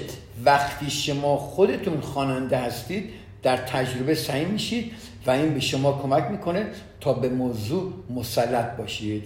وقتی 0.46 0.90
شما 0.90 1.38
خودتون 1.38 2.02
خواننده 2.02 2.58
هستید 2.58 3.10
در 3.44 3.58
تجربه 3.58 4.16
سعی 4.16 4.46
میشید 4.46 4.92
و 5.28 5.32
این 5.32 5.54
به 5.54 5.60
شما 5.60 6.00
کمک 6.04 6.32
می‌کنه 6.32 6.68
تا 7.02 7.14
به 7.14 7.30
موضوع 7.30 7.94
مسلط 8.10 8.78
باشید. 8.78 9.24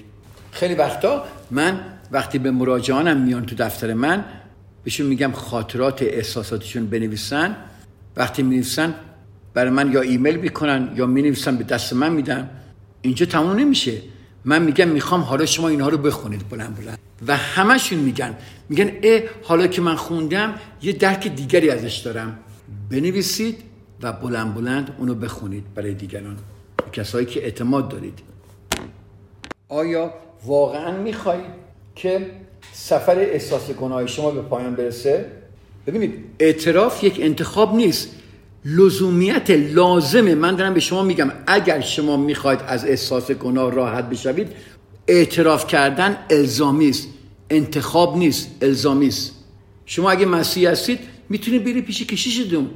خیلی 0.52 0.76
وقتا 0.76 1.24
من 1.52 1.80
وقتی 2.12 2.40
به 2.40 2.52
مراجعانم 2.52 3.22
میان 3.22 3.46
تو 3.46 3.56
دفتر 3.56 3.94
من 3.94 4.26
بهشون 4.84 5.08
میگم 5.08 5.32
خاطرات 5.32 6.02
احساساتشون 6.02 6.88
بنویسن. 6.88 7.56
وقتی 8.18 8.44
می‌نویسن 8.44 8.96
برای 9.54 9.70
من 9.70 9.92
یا 9.92 10.02
ایمیل 10.02 10.36
می‌کنن 10.36 10.92
یا 10.96 11.06
می‌نویسن 11.06 11.58
به 11.58 11.64
دست 11.64 11.94
من 11.94 12.12
میدن. 12.14 12.50
اینجا 13.02 13.26
تموم 13.26 13.60
نمیشه. 13.60 13.94
من 14.46 14.62
میگم 14.62 14.88
می‌خوام 14.88 15.22
حالا 15.22 15.46
شما 15.46 15.68
اینها 15.68 15.90
رو 15.90 15.98
بخونید 15.98 16.50
بلند 16.50 16.76
بلند. 16.76 17.09
و 17.28 17.38
همشون 17.38 18.00
میگن. 18.00 18.36
میگن 18.70 18.92
اه 19.04 19.22
حالا 19.44 19.68
که 19.68 19.82
من 19.82 19.96
خوندم 19.96 20.56
یه 20.82 20.94
درک 20.94 21.28
دیگری 21.28 21.70
ازش 21.70 21.98
دارم. 21.98 22.40
بنویسید 22.90 23.58
و 24.02 24.12
بلند 24.14 24.56
بلند 24.56 24.96
اونو 24.98 25.16
بخونید 25.16 25.64
برای 25.76 25.94
دیگران. 25.94 26.38
کسایی 26.94 27.26
که 27.26 27.44
اعتماد 27.44 27.90
دارید. 27.90 28.20
آیا 29.70 30.14
واقعا 30.46 30.98
می‌خواهید 30.98 31.46
که 31.96 32.32
سفر 32.72 33.20
احساس 33.20 33.72
گناه 33.72 34.08
شما 34.08 34.32
به 34.32 34.42
پایان 34.42 34.76
برسه؟ 34.76 35.26
ببینید 35.88 36.14
اعتراف 36.40 37.04
یک 37.04 37.20
انتخاب 37.22 37.76
نیست. 37.76 38.10
لزومیت 38.66 39.50
لازمه. 39.50 40.36
من 40.36 40.56
دارم 40.56 40.74
به 40.74 40.80
شما 40.80 41.04
میگم 41.04 41.32
اگر 41.48 41.82
شما 41.82 42.18
می‌خواید 42.18 42.60
از 42.68 42.86
احساس 42.86 43.32
گناه 43.32 43.72
راحت 43.72 44.10
بشوید 44.10 44.52
اعتراف 45.10 45.68
کردن 45.68 46.18
الزامی 46.30 46.90
است. 46.90 47.08
انتخاب 47.50 48.18
نیست 48.18 48.50
الزامی 48.62 49.08
است. 49.08 49.36
شما 49.86 50.12
اگه 50.12 50.26
مسیح 50.26 50.70
هستید 50.70 51.00
می‌تونید 51.30 51.64
برید 51.64 51.86
پیش 51.86 52.04
کشیشتون 52.04 52.70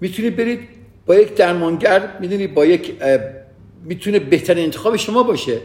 می‌تونید 0.00 0.36
برید 0.36 0.60
با 1.06 1.14
یک 1.14 1.34
درمانگر 1.34 2.08
می‌دونید 2.20 2.54
با 2.54 2.66
یک 2.66 2.92
می‌تونه 3.84 4.18
بهترین 4.18 4.64
انتخاب 4.64 4.96
شما 4.96 5.22
باشه. 5.22 5.58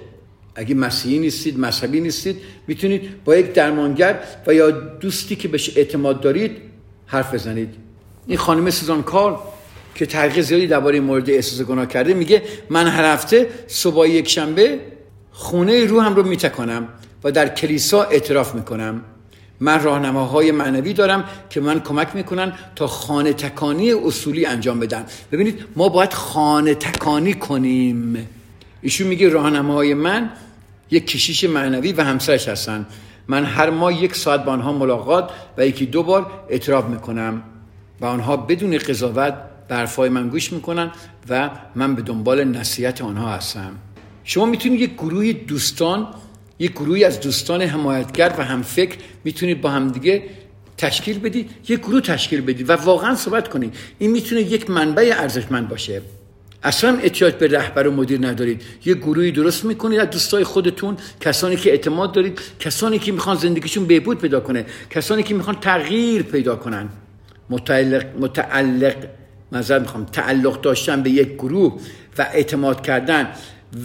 اگه 0.55 0.75
مسیحی 0.75 1.19
نیستید 1.19 1.59
مذهبی 1.59 1.99
نیستید 1.99 2.37
می‌تونید 2.67 3.23
با 3.25 3.35
یک 3.35 3.53
درمانگر 3.53 4.19
و 4.47 4.53
یا 4.53 4.71
دوستی 4.71 5.35
که 5.35 5.47
بهش 5.47 5.77
اعتماد 5.77 6.21
دارید 6.21 6.51
حرف 7.05 7.33
بزنید. 7.33 7.69
این 8.27 8.37
خانم 8.37 8.69
سوزان 8.69 9.03
کار 9.03 9.39
که 9.95 10.05
تحقیق 10.05 10.43
زیادی 10.43 10.67
درباره 10.67 10.99
مورد 10.99 11.29
احساس 11.29 11.67
گناه 11.67 11.87
کرده 11.87 12.13
میگه 12.13 12.41
من 12.69 12.87
هر 12.87 13.13
هفته 13.13 13.49
صبح 13.67 14.07
یک 14.07 14.29
شنبه 14.29 14.79
خونه 15.37 15.85
روحم 15.85 16.15
رو 16.15 16.23
میتکنم 16.23 16.87
و 17.23 17.31
در 17.31 17.47
کلیسا 17.49 18.03
اعتراف 18.03 18.55
می‌کنم. 18.55 19.01
من 19.59 19.83
راهنماهای 19.83 20.51
معنوی 20.51 20.93
دارم 20.93 21.23
که 21.49 21.61
من 21.61 21.79
کمک 21.79 22.07
می‌کنن 22.13 22.53
تا 22.75 22.87
خانه 22.87 23.33
تکانی 23.33 23.91
اصولی 23.91 24.45
انجام 24.45 24.79
بدن. 24.79 25.05
ببینید 25.31 25.65
ما 25.75 25.89
باید 25.89 26.13
خانه 26.13 26.75
تکانی 26.75 27.33
کنیم. 27.33 28.27
ایشون 28.81 29.07
میگه 29.07 29.29
راهنماهای 29.29 29.93
من 29.93 30.29
یک 30.91 31.07
کشیش 31.07 31.43
معنوی 31.43 31.93
و 31.93 32.03
همسرش 32.03 32.47
هستن. 32.47 32.85
من 33.27 33.45
هر 33.45 33.69
ماه 33.69 34.03
یک 34.03 34.15
ساعت 34.15 34.45
با 34.45 34.51
آنها 34.51 34.73
ملاقات 34.73 35.29
و 35.57 35.67
یکی 35.67 35.85
دو 35.85 36.03
بار 36.03 36.31
اعتراف 36.49 36.85
می‌کنم. 36.85 37.43
و 38.01 38.05
آنها 38.05 38.37
بدون 38.37 38.77
قضاوت 38.77 39.33
برفای 39.67 40.09
من 40.09 40.29
گوش 40.29 40.53
می‌کنن 40.53 40.91
و 41.29 41.49
من 41.75 41.95
به 41.95 42.01
دنبال 42.01 42.43
نصیحت 42.43 43.01
آنها 43.01 43.29
هستم. 43.29 43.71
شما 44.25 44.45
می‌تونید 44.45 44.81
یک 44.81 44.93
گروهی 44.93 45.33
دوستان 45.33 46.07
یک 46.59 46.71
گروهی 46.71 47.03
از 47.03 47.19
دوستان 47.19 47.61
حمایتگر 47.61 48.33
و 48.37 48.43
همفکر 48.43 48.97
می‌تونید 49.23 49.61
با 49.61 49.69
همدیگه 49.69 50.23
تشکیل 50.77 51.19
بدید 51.19 51.49
یک 51.69 51.79
گروه 51.79 52.01
تشکیل 52.01 52.41
بدید 52.41 52.69
و 52.69 52.73
واقعا 52.73 53.15
صحبت 53.15 53.47
کنید. 53.47 53.75
این 53.99 54.11
می‌تونه 54.11 54.41
یک 54.41 54.69
منبع 54.69 55.13
ارزشمند 55.17 55.69
باشه. 55.69 56.01
اصلا 56.63 56.97
احتیاج 57.03 57.33
به 57.33 57.47
رهبر 57.47 57.87
و 57.87 57.91
مدیر 57.91 58.27
ندارید. 58.27 58.61
یه 58.85 58.93
گروهی 58.93 59.31
درست 59.31 59.65
می‌کنید 59.65 59.99
از 59.99 60.09
دوستای 60.09 60.43
خودتون 60.43 60.97
کسانی 61.21 61.55
که 61.55 61.69
اعتماد 61.69 62.11
دارید 62.11 62.39
کسانی 62.59 62.99
که 62.99 63.11
می‌خوان 63.11 63.37
زندگیشون 63.37 63.85
بهبود 63.85 64.17
پیدا 64.17 64.39
کنه 64.39 64.65
کسانی 64.89 65.23
که 65.23 65.33
می‌خوان 65.33 65.55
تغییر 65.59 66.21
پیدا 66.21 66.55
کنن. 66.55 66.89
متعلق 67.49 68.05
متعلق 68.19 68.95
می‌خوام 69.51 70.05
تعلق 70.05 70.61
داشتن 70.61 71.03
به 71.03 71.09
یک 71.09 71.33
گروه 71.33 71.79
و 72.17 72.27
اعتماد 72.33 72.85
کردن 72.85 73.27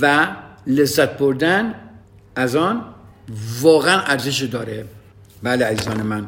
و 0.00 0.28
لذت 0.66 1.18
بردن 1.18 1.74
از 2.36 2.56
آن 2.56 2.84
واقعا 3.60 4.00
ارزش 4.00 4.42
داره. 4.42 4.84
بله 5.42 5.64
عزیزان 5.64 6.02
من. 6.02 6.26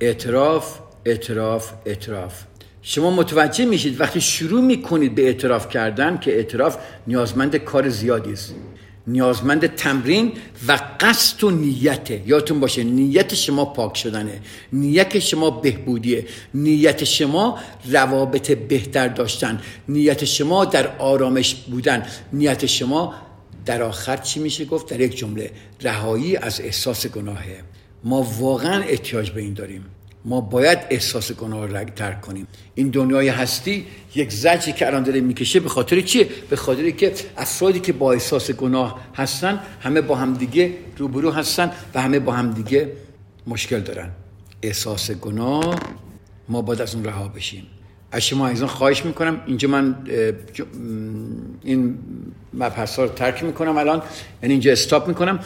اعتراف 0.00 0.78
اعتراف 1.04 1.72
اعتراف. 1.86 2.42
شما 2.82 3.10
متوجه 3.10 3.64
میشید 3.64 4.00
وقتی 4.00 4.20
شروع 4.20 4.60
می‌کنید 4.60 5.14
به 5.14 5.22
اعتراف 5.22 5.68
کردن 5.68 6.18
که 6.18 6.36
اعتراف 6.36 6.76
نیازمند 7.06 7.56
کار 7.56 7.88
زیادی 7.88 8.32
است. 8.32 8.54
نیازمند 9.06 9.66
تمرین 9.66 10.32
و 10.68 10.80
قصد 11.00 11.44
و 11.44 11.50
نیته 11.50 12.22
یادتون 12.26 12.60
باشه 12.60 12.84
نیت 12.84 13.34
شما 13.34 13.64
پاک 13.64 13.96
شدنه. 13.96 14.40
نیت 14.72 15.18
شما 15.18 15.50
بهبودیه. 15.50 16.26
نیت 16.54 17.04
شما 17.04 17.58
روابط 17.90 18.50
بهتر 18.50 19.08
داشتن. 19.08 19.60
نیت 19.88 20.24
شما 20.24 20.64
در 20.64 20.96
آرامش 20.96 21.54
بودن. 21.54 22.06
نیت 22.32 22.66
شما 22.66 23.14
در 23.66 23.82
آخر 23.82 24.16
چی 24.16 24.40
میشه 24.40 24.64
گفت؟ 24.64 24.90
در 24.90 25.00
یک 25.00 25.16
جمله 25.16 25.50
رهایی 25.82 26.36
از 26.36 26.60
احساس 26.60 27.06
گناهه. 27.06 27.62
ما 28.04 28.22
واقعا 28.22 28.82
احتیاج 28.82 29.30
به 29.30 29.40
این 29.40 29.54
داریم. 29.54 29.84
ما 30.24 30.40
باید 30.40 30.78
احساس 30.90 31.32
گناه 31.32 31.66
رو 31.66 31.84
ترک 31.84 32.20
کنیم. 32.20 32.46
این 32.74 32.88
دنیای 32.88 33.28
هستی 33.28 33.86
یک 34.14 34.32
زجی 34.32 34.72
که 34.72 34.86
الان 34.86 35.02
داره 35.02 35.20
می‌کشه 35.20 35.60
به 35.60 35.68
خاطر 35.68 36.00
چیه؟ 36.00 36.28
به 36.50 36.56
خاطر 36.56 36.90
که 36.90 37.12
افرادی 37.36 37.80
که 37.80 37.92
با 37.92 38.12
احساس 38.12 38.50
گناه 38.50 39.00
هستن 39.14 39.60
همه 39.80 40.00
با 40.00 40.14
همدیگه 40.14 40.72
روبرو 40.98 41.30
هستن 41.30 41.70
و 41.94 42.02
همه 42.02 42.18
با 42.18 42.32
همدیگه 42.32 42.92
مشکل 43.46 43.80
دارن. 43.80 44.10
احساس 44.62 45.10
گناه 45.10 45.80
ما 46.48 46.62
باید 46.62 46.80
از 46.80 46.94
اون 46.94 47.04
رها 47.04 47.28
بشیم. 47.28 47.66
از 48.12 48.22
شما 48.22 48.48
ایزان 48.48 48.68
خواهش 48.68 49.04
می‌کنم. 49.04 49.40
اینجا 49.46 49.68
من 49.68 49.96
این 51.62 51.98
مبحث 52.54 52.98
رو 52.98 53.08
ترک 53.08 53.44
می‌کنم 53.44 53.76
الان. 53.76 54.02
یعنی 54.42 54.52
اینجا 54.52 54.72
استاپ 54.72 55.08
می‌کنم. 55.08 55.40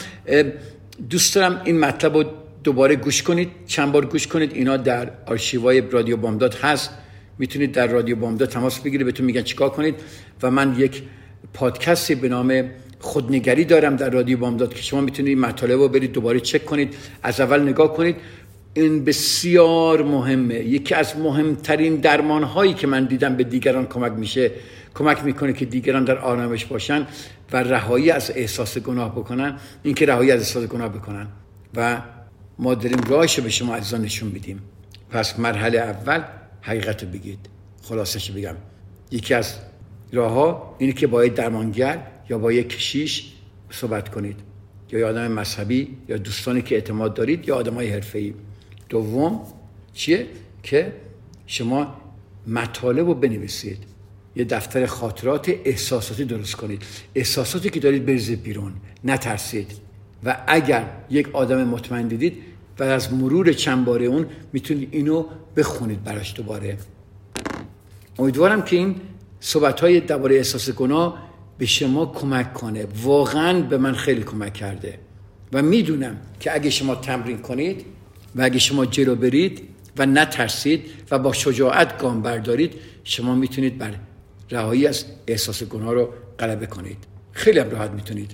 دوست 1.10 1.34
دارم 1.34 1.62
این 1.64 1.80
مطلب 1.80 2.16
رو 2.16 2.24
دوباره 2.64 2.96
گوش 2.96 3.22
کنید. 3.22 3.50
چند 3.66 3.92
بار 3.92 4.06
گوش 4.06 4.26
کنید. 4.26 4.52
اینا 4.54 4.76
در 4.76 5.10
آرشیوهای 5.26 5.80
رادیو 5.80 6.16
بامداد 6.16 6.54
هست. 6.54 6.90
می‌تونید 7.38 7.72
در 7.72 7.86
رادیو 7.86 8.16
بامداد 8.16 8.48
تماس 8.48 8.80
بگیرید. 8.80 9.06
بهتون 9.06 9.26
میگن 9.26 9.42
چیکار 9.42 9.70
کنید. 9.70 9.94
و 10.42 10.50
من 10.50 10.74
یک 10.78 11.02
پادکستی 11.54 12.14
به 12.14 12.28
نام 12.28 12.70
خودنگری 12.98 13.64
دارم 13.64 13.96
در 13.96 14.10
رادیو 14.10 14.38
بامداد 14.38 14.74
که 14.74 14.82
شما 14.82 15.00
می‌تونید 15.00 15.38
مطالب 15.38 15.80
رو 15.80 15.88
برید 15.88 16.12
دوباره 16.12 16.40
چک 16.40 16.64
کنید. 16.64 16.94
از 17.22 17.40
اول 17.40 17.62
نگاه 17.62 17.94
کنید. 17.94 18.16
این 18.74 19.04
بسیار 19.04 20.02
مهمه. 20.02 20.54
یکی 20.54 20.94
از 20.94 21.16
مهمترین 21.16 21.96
درمان 21.96 22.42
هایی 22.42 22.74
که 22.74 22.86
من 22.86 23.04
دیدم 23.04 23.36
به 23.36 23.44
دیگران 23.44 23.86
کمک 23.86 24.12
میشه 24.12 24.50
کمک 24.94 25.24
می‌کنه 25.24 25.52
که 25.52 25.64
دیگران 25.64 26.04
در 26.04 26.18
آرامش 26.18 26.64
باشن 26.64 27.06
و 27.52 27.56
رهایی 27.56 28.10
از 28.10 28.32
احساس 28.34 28.78
گناه 28.78 29.12
بکنن 29.12 29.58
اینکه 29.82 30.06
رهایی 30.06 30.30
از 30.30 30.40
احساس 30.40 30.64
گناه 30.64 30.88
بکنن. 30.88 31.26
و 31.74 32.02
ما 32.58 32.74
داریم 32.74 33.00
راهش 33.00 33.40
به 33.40 33.50
شما 33.50 33.76
عزیزان 33.76 34.02
نشون 34.02 34.28
میدیم. 34.28 34.60
پس 35.10 35.38
مرحله 35.38 35.78
اول 35.78 36.22
حقیقت 36.60 37.02
رو 37.04 37.10
بگید. 37.10 37.38
خلاصش 37.82 38.30
بگم. 38.30 38.54
یکی 39.10 39.34
از 39.34 39.54
راه 40.12 40.32
ها 40.32 40.76
اینه 40.78 40.92
که 40.92 41.06
با 41.06 41.26
درمانگر 41.26 42.02
یا 42.30 42.38
با 42.38 42.52
یک 42.52 42.68
کشیش 42.68 43.32
صحبت 43.70 44.08
کنید. 44.08 44.36
یا 44.92 45.08
آدم 45.08 45.32
مذهبی 45.32 45.96
یا 46.08 46.16
دوستانی 46.16 46.62
که 46.62 46.74
اعتماد 46.74 47.14
دارید 47.14 47.48
یا 47.48 47.56
آدم 47.56 47.74
های 47.74 47.88
حرفه‌ای. 47.88 48.34
دوم 48.88 49.40
چیه؟ 49.92 50.26
که 50.62 50.92
شما 51.46 52.00
مطالب 52.46 53.06
رو 53.06 53.14
بنویسید. 53.14 53.78
یه 54.36 54.44
دفتر 54.44 54.86
خاطرات 54.86 55.50
احساساتی 55.64 56.24
درست 56.24 56.56
کنید. 56.56 56.82
احساساتی 57.14 57.70
که 57.70 57.80
دارید 57.80 58.06
بریزید 58.06 58.42
بیرون. 58.42 58.72
نترسید. 59.04 59.72
و 60.24 60.36
اگر 60.46 60.84
یک 61.10 61.28
آدم 61.34 61.68
مطمئن 61.68 62.08
دیدید 62.08 62.42
و 62.78 62.82
از 62.82 63.12
مرور 63.12 63.52
چند 63.52 63.84
باره 63.84 64.06
اون 64.06 64.26
می‌تونید 64.52 64.88
اینو 64.92 65.24
بخونید 65.56 66.04
براش 66.04 66.34
دوباره. 66.36 66.76
امیدوارم 68.18 68.62
که 68.62 68.76
این 68.76 68.96
صحبت 69.40 69.80
های 69.80 70.00
درباره 70.00 70.36
احساس 70.36 70.70
گناه 70.70 71.28
به 71.58 71.66
شما 71.66 72.06
کمک 72.06 72.54
کنه. 72.54 72.86
واقعا 73.02 73.60
به 73.60 73.78
من 73.78 73.94
خیلی 73.94 74.22
کمک 74.22 74.52
کرده. 74.52 74.98
و 75.52 75.62
می‌دونم 75.62 76.16
که 76.40 76.54
اگه 76.54 76.70
شما 76.70 76.94
تمرین 76.94 77.38
کنید 77.38 77.84
و 78.36 78.42
اگه 78.42 78.58
شما 78.58 78.86
جلو 78.86 79.14
برید 79.14 79.62
و 79.96 80.06
نترسید 80.06 80.84
و 81.10 81.18
با 81.18 81.32
شجاعت 81.32 81.98
گام 81.98 82.22
بردارید 82.22 82.74
شما 83.04 83.34
می‌تونید 83.34 83.78
بر 83.78 83.94
رهایی 84.50 84.86
از 84.86 85.04
احساس 85.26 85.62
گناه 85.62 85.94
رو 85.94 86.08
غلبه 86.38 86.66
کنید. 86.66 86.98
خیلی 87.32 87.58
هم 87.58 87.70
راحت 87.70 87.90
می‌تونید. 87.90 88.30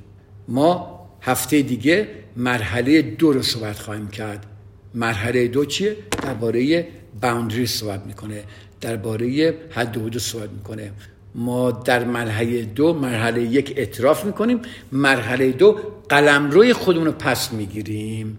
ما 0.48 1.00
هفته 1.20 1.62
دیگه 1.62 2.08
مرحله 2.36 3.02
دو 3.02 3.32
رو 3.32 3.42
صحبت 3.42 3.78
خواهیم 3.78 4.08
کرد. 4.08 4.46
مرحله 4.94 5.48
دو 5.48 5.64
چیه؟ 5.64 5.96
درباره 6.22 6.86
باوندری 7.22 7.66
صحبت 7.66 8.06
می‌کنه. 8.06 8.44
درباره 8.80 9.54
حد 9.70 9.96
حدود 9.96 10.18
صحبت 10.18 10.50
می‌کنه. 10.50 10.92
ما 11.34 11.70
در 11.70 12.04
مرحله 12.04 12.62
دو 12.62 12.94
مرحله 12.94 13.42
یک 13.42 13.74
اعتراف 13.76 14.24
می‌کنیم. 14.24 14.60
مرحله 14.92 15.52
دو 15.52 15.78
قلمروی 16.08 16.72
خودمون 16.72 17.06
رو 17.06 17.12
پس 17.12 17.52
می‌گیریم. 17.52 18.38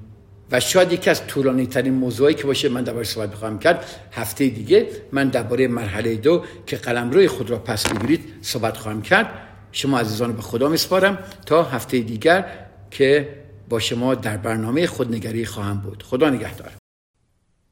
و 0.51 0.59
شاید 0.59 0.91
یکی 0.91 1.09
از 1.09 1.27
طولانی 1.27 1.65
ترین 1.67 1.93
موضوعی 1.93 2.33
که 2.33 2.43
باشه 2.43 2.69
من 2.69 2.83
درباره 2.83 3.05
صحبت 3.05 3.31
بخواهم 3.31 3.59
کرد 3.59 3.85
هفته 4.11 4.47
دیگه 4.47 4.87
من 5.11 5.29
درباره 5.29 5.67
مرحله 5.67 6.15
دو 6.15 6.43
که 6.65 6.75
قلمروی 6.75 7.27
خود 7.27 7.49
را 7.49 7.57
پس 7.57 7.87
بگیرید 7.87 8.23
صحبت 8.41 8.77
خواهم 8.77 9.01
کرد. 9.01 9.29
شما 9.71 9.99
عزیزان 9.99 10.33
به 10.33 10.41
خدا 10.41 10.69
میسپارم 10.69 11.17
تا 11.45 11.63
هفته 11.63 11.99
دیگر 11.99 12.45
که 12.91 13.29
با 13.70 13.80
شما 13.80 14.16
در 14.16 14.38
برنامه 14.38 14.88
خودنگری 14.88 15.45
خواهم 15.45 15.78
بود. 15.78 16.03
خدا 16.03 16.30
نگهدار. 16.30 16.72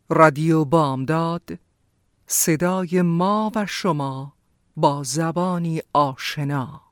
رادیو 0.09 0.65
بامداد 0.65 1.59
صدای 2.27 3.01
ما 3.01 3.51
و 3.55 3.65
شما 3.65 4.33
با 4.75 5.03
زبانی 5.03 5.81
آشنا. 5.93 6.82